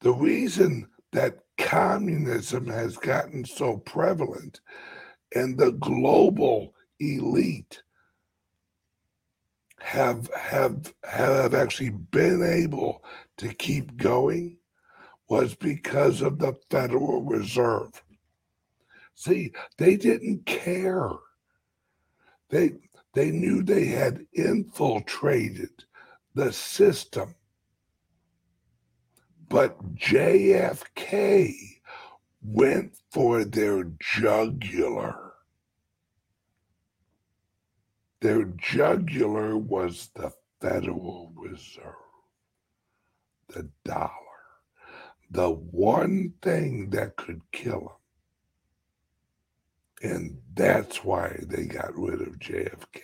The 0.01 0.13
reason 0.13 0.87
that 1.11 1.39
communism 1.57 2.67
has 2.67 2.97
gotten 2.97 3.45
so 3.45 3.77
prevalent 3.77 4.61
and 5.33 5.57
the 5.57 5.71
global 5.71 6.73
elite 6.99 7.81
have 9.79 10.29
have 10.33 10.93
have 11.03 11.53
actually 11.53 11.89
been 11.89 12.41
able 12.41 13.03
to 13.37 13.53
keep 13.53 13.97
going 13.97 14.57
was 15.27 15.55
because 15.55 16.21
of 16.21 16.39
the 16.39 16.53
Federal 16.69 17.23
Reserve. 17.23 18.03
See, 19.15 19.51
they 19.77 19.97
didn't 19.97 20.45
care. 20.45 21.09
They 22.49 22.73
they 23.13 23.31
knew 23.31 23.61
they 23.61 23.85
had 23.85 24.25
infiltrated 24.33 25.85
the 26.33 26.51
system. 26.51 27.35
But 29.49 29.95
JFK 29.95 31.55
went 32.41 32.97
for 33.11 33.45
their 33.45 33.91
jugular. 34.01 35.33
Their 38.21 38.45
jugular 38.45 39.57
was 39.57 40.09
the 40.15 40.31
Federal 40.59 41.31
Reserve, 41.35 41.93
the 43.49 43.69
dollar, 43.83 44.09
the 45.29 45.49
one 45.49 46.33
thing 46.41 46.89
that 46.91 47.17
could 47.17 47.41
kill 47.51 47.79
them. 47.79 48.02
And 50.03 50.37
that's 50.53 51.03
why 51.03 51.39
they 51.47 51.63
got 51.65 51.97
rid 51.97 52.21
of 52.21 52.37
JFK. 52.37 53.01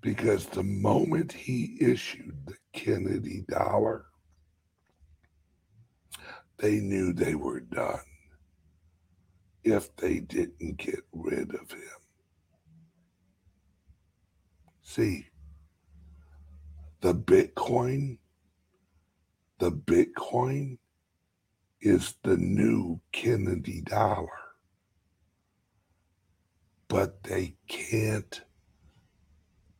Because 0.00 0.46
the 0.46 0.62
moment 0.62 1.32
he 1.32 1.76
issued 1.80 2.34
the 2.46 2.56
Kennedy 2.72 3.44
dollar, 3.48 4.06
they 6.58 6.80
knew 6.80 7.12
they 7.12 7.34
were 7.34 7.60
done 7.60 8.00
if 9.64 9.94
they 9.96 10.20
didn't 10.20 10.78
get 10.78 11.00
rid 11.12 11.54
of 11.54 11.70
him. 11.70 12.00
See, 14.82 15.26
the 17.02 17.14
Bitcoin, 17.14 18.18
the 19.58 19.72
Bitcoin 19.72 20.78
is 21.86 22.14
the 22.24 22.36
new 22.36 23.00
Kennedy 23.12 23.80
dollar. 23.82 24.28
But 26.88 27.22
they 27.22 27.54
can't 27.68 28.40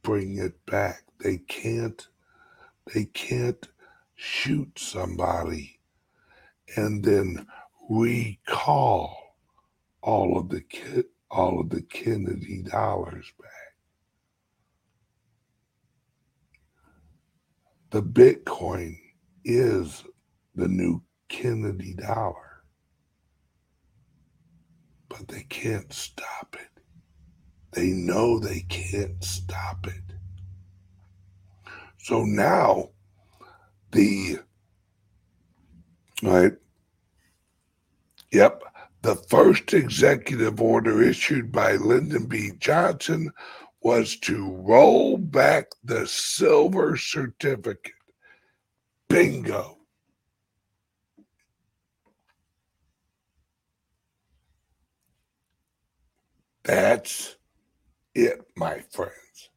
bring 0.02 0.38
it 0.38 0.64
back. 0.66 1.02
They 1.20 1.38
can't 1.38 2.06
they 2.94 3.06
can't 3.06 3.66
shoot 4.14 4.78
somebody 4.78 5.80
and 6.76 7.04
then 7.04 7.46
recall 7.90 9.36
all 10.02 10.38
of 10.38 10.50
the 10.50 11.04
all 11.30 11.60
of 11.60 11.70
the 11.70 11.82
Kennedy 11.82 12.62
dollars 12.62 13.26
back. 13.40 13.50
The 17.90 18.02
Bitcoin 18.02 18.96
is 19.44 20.04
the 20.54 20.68
new 20.68 21.02
Kennedy 21.28 21.94
dollar. 21.94 22.62
But 25.08 25.28
they 25.28 25.44
can't 25.48 25.92
stop 25.92 26.56
it. 26.58 26.82
They 27.72 27.88
know 27.88 28.38
they 28.38 28.60
can't 28.68 29.22
stop 29.22 29.86
it. 29.86 30.02
So 31.98 32.24
now 32.24 32.90
the 33.92 34.38
right 36.22 36.52
yep 38.32 38.62
the 39.02 39.14
first 39.14 39.72
executive 39.72 40.60
order 40.60 41.00
issued 41.00 41.52
by 41.52 41.76
Lyndon 41.76 42.26
B. 42.26 42.50
Johnson 42.58 43.30
was 43.80 44.16
to 44.16 44.52
roll 44.52 45.16
back 45.16 45.66
the 45.84 46.06
silver 46.08 46.96
certificate. 46.96 47.92
Bingo. 49.08 49.75
That's 56.66 57.36
it, 58.16 58.40
my 58.56 58.80
friends. 58.90 59.50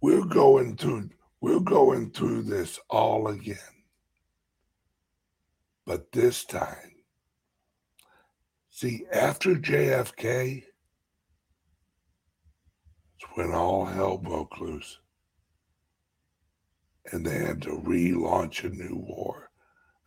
We're 0.00 0.24
going 0.24 0.78
through 0.78 1.10
we're 1.42 1.60
going 1.60 2.10
through 2.10 2.44
this 2.44 2.78
all 2.88 3.28
again. 3.28 3.58
But 5.84 6.10
this 6.10 6.46
time, 6.46 6.92
see, 8.70 9.04
after 9.12 9.56
JFK, 9.56 10.62
it's 13.14 13.26
when 13.34 13.52
all 13.52 13.84
hell 13.84 14.16
broke 14.16 14.58
loose. 14.58 14.98
And 17.12 17.26
they 17.26 17.40
had 17.40 17.60
to 17.62 17.72
relaunch 17.72 18.64
a 18.64 18.70
new 18.70 19.04
war. 19.06 19.50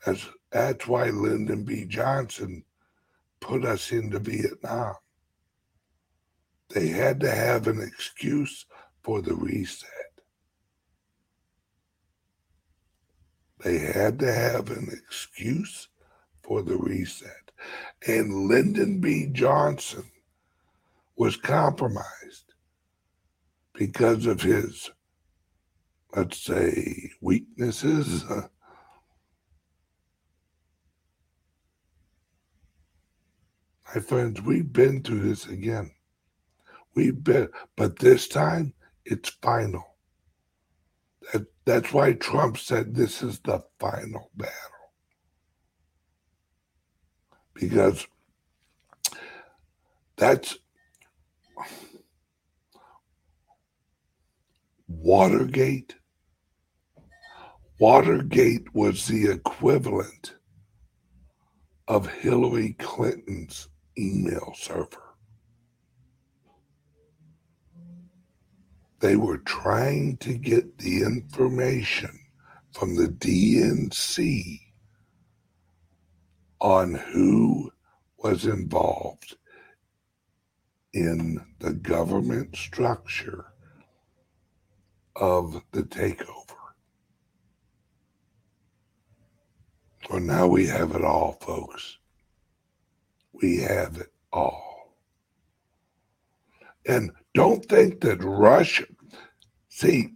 That's, 0.04 0.28
that's 0.52 0.88
why 0.88 1.12
Lyndon 1.12 1.66
B. 1.66 1.86
Johnson 1.86 2.64
put 3.48 3.64
us 3.64 3.92
into 3.94 4.20
Vietnam. 4.20 4.94
They 6.70 6.90
had 6.90 7.22
to 7.22 7.32
have 7.32 7.68
an 7.68 7.82
excuse 7.82 8.66
for 9.02 9.22
the 9.22 9.34
reset. 9.34 9.90
They 13.64 13.80
had 13.80 14.20
to 14.20 14.32
have 14.32 14.70
an 14.70 14.90
excuse 14.92 15.88
for 16.44 16.62
the 16.62 16.76
reset. 16.76 17.52
And 18.06 18.50
Lyndon 18.50 19.00
B. 19.00 19.30
Johnson 19.32 20.04
was 21.16 21.38
compromised 21.38 22.54
because 23.74 24.26
of 24.26 24.42
his, 24.42 24.92
let's 26.16 26.40
say, 26.40 27.12
weaknesses. 27.22 28.26
Uh, 28.38 28.42
My 33.94 34.02
friends, 34.02 34.42
we've 34.42 34.72
been 34.72 35.02
through 35.02 35.22
this 35.22 35.46
again. 35.48 35.92
We've 36.94 37.24
been, 37.24 37.50
but 37.76 38.00
this 38.00 38.28
time 38.28 38.74
it's 39.06 39.30
final. 39.30 39.96
That, 41.32 41.46
that's 41.66 41.94
why 41.94 42.14
Trump 42.14 42.58
said 42.58 42.96
this 42.96 43.22
is 43.22 43.40
the 43.40 43.64
final 43.80 44.30
battle. 44.36 44.54
Because 47.54 48.06
that's 50.18 50.58
Watergate. 54.88 55.96
Watergate 57.80 58.74
was 58.74 59.08
the 59.08 59.32
equivalent 59.32 60.36
of 61.88 62.08
Hillary 62.08 62.74
Clinton's 62.80 63.70
email 63.98 64.54
server. 64.56 65.02
They 69.00 69.16
were 69.16 69.38
trying 69.38 70.18
to 70.18 70.34
get 70.34 70.80
the 70.80 71.04
information 71.04 72.20
from 72.72 72.96
the 72.96 73.08
DNC 73.08 74.60
on 76.60 76.96
who 76.96 77.72
was 78.18 78.46
involved 78.46 79.36
in 80.94 81.46
the 81.60 81.74
government 81.74 82.56
structure 82.56 83.46
of 85.16 85.62
the 85.72 85.84
takeover. 85.84 86.56
Well, 90.10 90.22
now 90.22 90.48
we 90.48 90.68
have 90.68 90.96
it 90.96 91.04
all, 91.04 91.34
folks. 91.42 91.98
We 93.42 93.58
have 93.58 93.98
it 93.98 94.12
all. 94.32 94.96
And 96.88 97.12
don't 97.34 97.66
think 97.66 98.02
that 98.02 98.24
Russia, 98.24 98.86
see, 99.70 100.14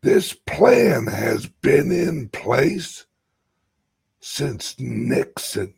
this 0.00 0.32
plan 0.32 1.06
has 1.06 1.46
been 1.46 1.90
in 1.90 2.28
place 2.28 3.06
since 4.20 4.78
Nixon. 4.78 5.74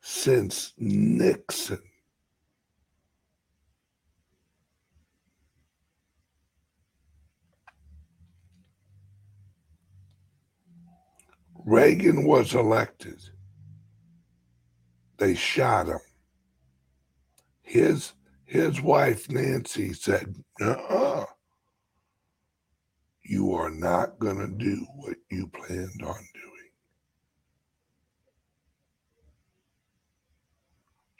Since 0.00 0.74
Nixon. 0.78 1.82
Reagan 11.68 12.24
was 12.24 12.54
elected, 12.54 13.20
they 15.18 15.34
shot 15.34 15.86
him. 15.86 15.98
His 17.60 18.14
his 18.46 18.80
wife 18.80 19.30
Nancy 19.30 19.92
said, 19.92 20.34
uh 20.62 21.26
you 23.22 23.52
are 23.52 23.68
not 23.68 24.18
going 24.18 24.38
to 24.38 24.48
do 24.64 24.86
what 24.96 25.18
you 25.30 25.48
planned 25.48 26.00
on 26.02 26.14
doing. 26.14 26.70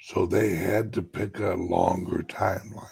So 0.00 0.24
they 0.24 0.56
had 0.56 0.94
to 0.94 1.02
pick 1.02 1.38
a 1.38 1.56
longer 1.56 2.24
timeline. 2.26 2.88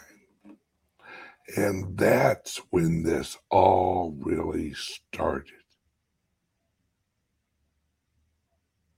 And 1.56 1.96
that's 1.96 2.58
when 2.68 3.02
this 3.04 3.38
all 3.50 4.14
really 4.18 4.74
started. 4.74 5.65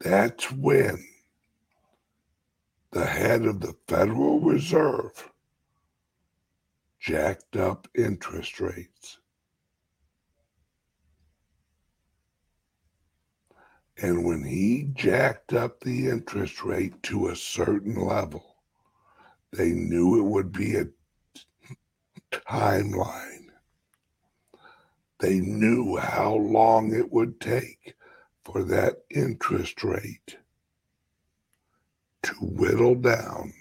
That's 0.00 0.52
when 0.52 1.04
the 2.92 3.04
head 3.04 3.44
of 3.44 3.60
the 3.60 3.74
Federal 3.88 4.40
Reserve 4.40 5.30
jacked 7.00 7.56
up 7.56 7.88
interest 7.96 8.60
rates. 8.60 9.18
And 14.00 14.24
when 14.24 14.44
he 14.44 14.90
jacked 14.94 15.52
up 15.52 15.80
the 15.80 16.08
interest 16.08 16.62
rate 16.62 17.02
to 17.04 17.28
a 17.28 17.36
certain 17.36 17.96
level, 17.96 18.56
they 19.52 19.72
knew 19.72 20.18
it 20.18 20.30
would 20.30 20.52
be 20.52 20.76
a 20.76 20.86
timeline. 22.30 23.46
They 25.18 25.40
knew 25.40 25.96
how 25.96 26.34
long 26.34 26.94
it 26.94 27.10
would 27.10 27.40
take 27.40 27.94
for 28.50 28.64
that 28.64 29.02
interest 29.10 29.84
rate 29.84 30.38
to 32.22 32.32
whittle 32.40 32.94
down 32.94 33.52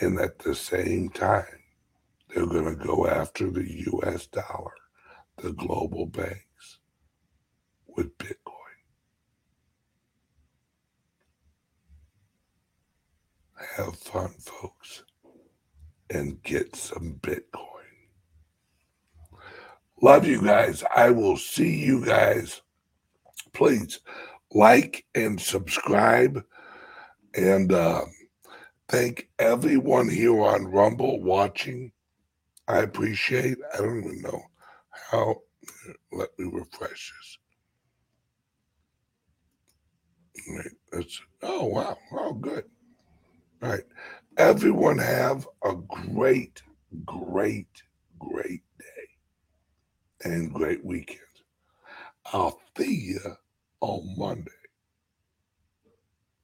And 0.00 0.18
at 0.20 0.38
the 0.38 0.54
same 0.54 1.08
time, 1.08 1.44
they're 2.28 2.46
going 2.46 2.76
to 2.76 2.84
go 2.84 3.06
after 3.06 3.50
the 3.50 3.86
US 3.92 4.26
dollar, 4.28 4.74
the 5.38 5.52
global 5.52 6.06
banks, 6.06 6.78
with 7.88 8.16
Bitcoin. 8.18 8.43
Have 13.76 13.96
fun, 13.96 14.34
folks, 14.38 15.04
and 16.10 16.42
get 16.42 16.76
some 16.76 17.18
Bitcoin. 17.20 17.64
Love 20.02 20.26
you 20.26 20.42
guys. 20.42 20.84
I 20.94 21.10
will 21.10 21.36
see 21.36 21.76
you 21.76 22.04
guys. 22.04 22.60
Please 23.52 24.00
like 24.50 25.04
and 25.14 25.40
subscribe. 25.40 26.42
And 27.34 27.72
uh, 27.72 28.04
thank 28.88 29.28
everyone 29.38 30.08
here 30.08 30.40
on 30.40 30.66
Rumble 30.66 31.22
watching. 31.22 31.92
I 32.68 32.78
appreciate. 32.78 33.58
I 33.72 33.78
don't 33.78 34.04
even 34.04 34.22
know 34.22 34.42
how. 35.10 35.36
Let 36.12 36.28
me 36.38 36.50
refresh 36.52 37.12
this. 37.16 37.38
That's 40.92 41.20
oh 41.42 41.64
wow, 41.66 41.96
oh 42.12 42.34
good. 42.34 42.64
All 43.64 43.70
right. 43.70 43.84
Everyone 44.36 44.98
have 44.98 45.48
a 45.64 45.74
great, 45.74 46.62
great, 47.06 47.82
great 48.18 48.62
day 48.78 49.08
and 50.24 50.52
great 50.52 50.84
weekend. 50.84 51.20
I'll 52.32 52.60
see 52.78 52.94
you 52.94 53.20
on 53.80 54.14
Monday. 54.18 54.50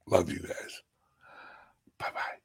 Love 0.07 0.31
you 0.31 0.39
guys. 0.39 0.81
Bye 1.99 2.11
bye. 2.13 2.40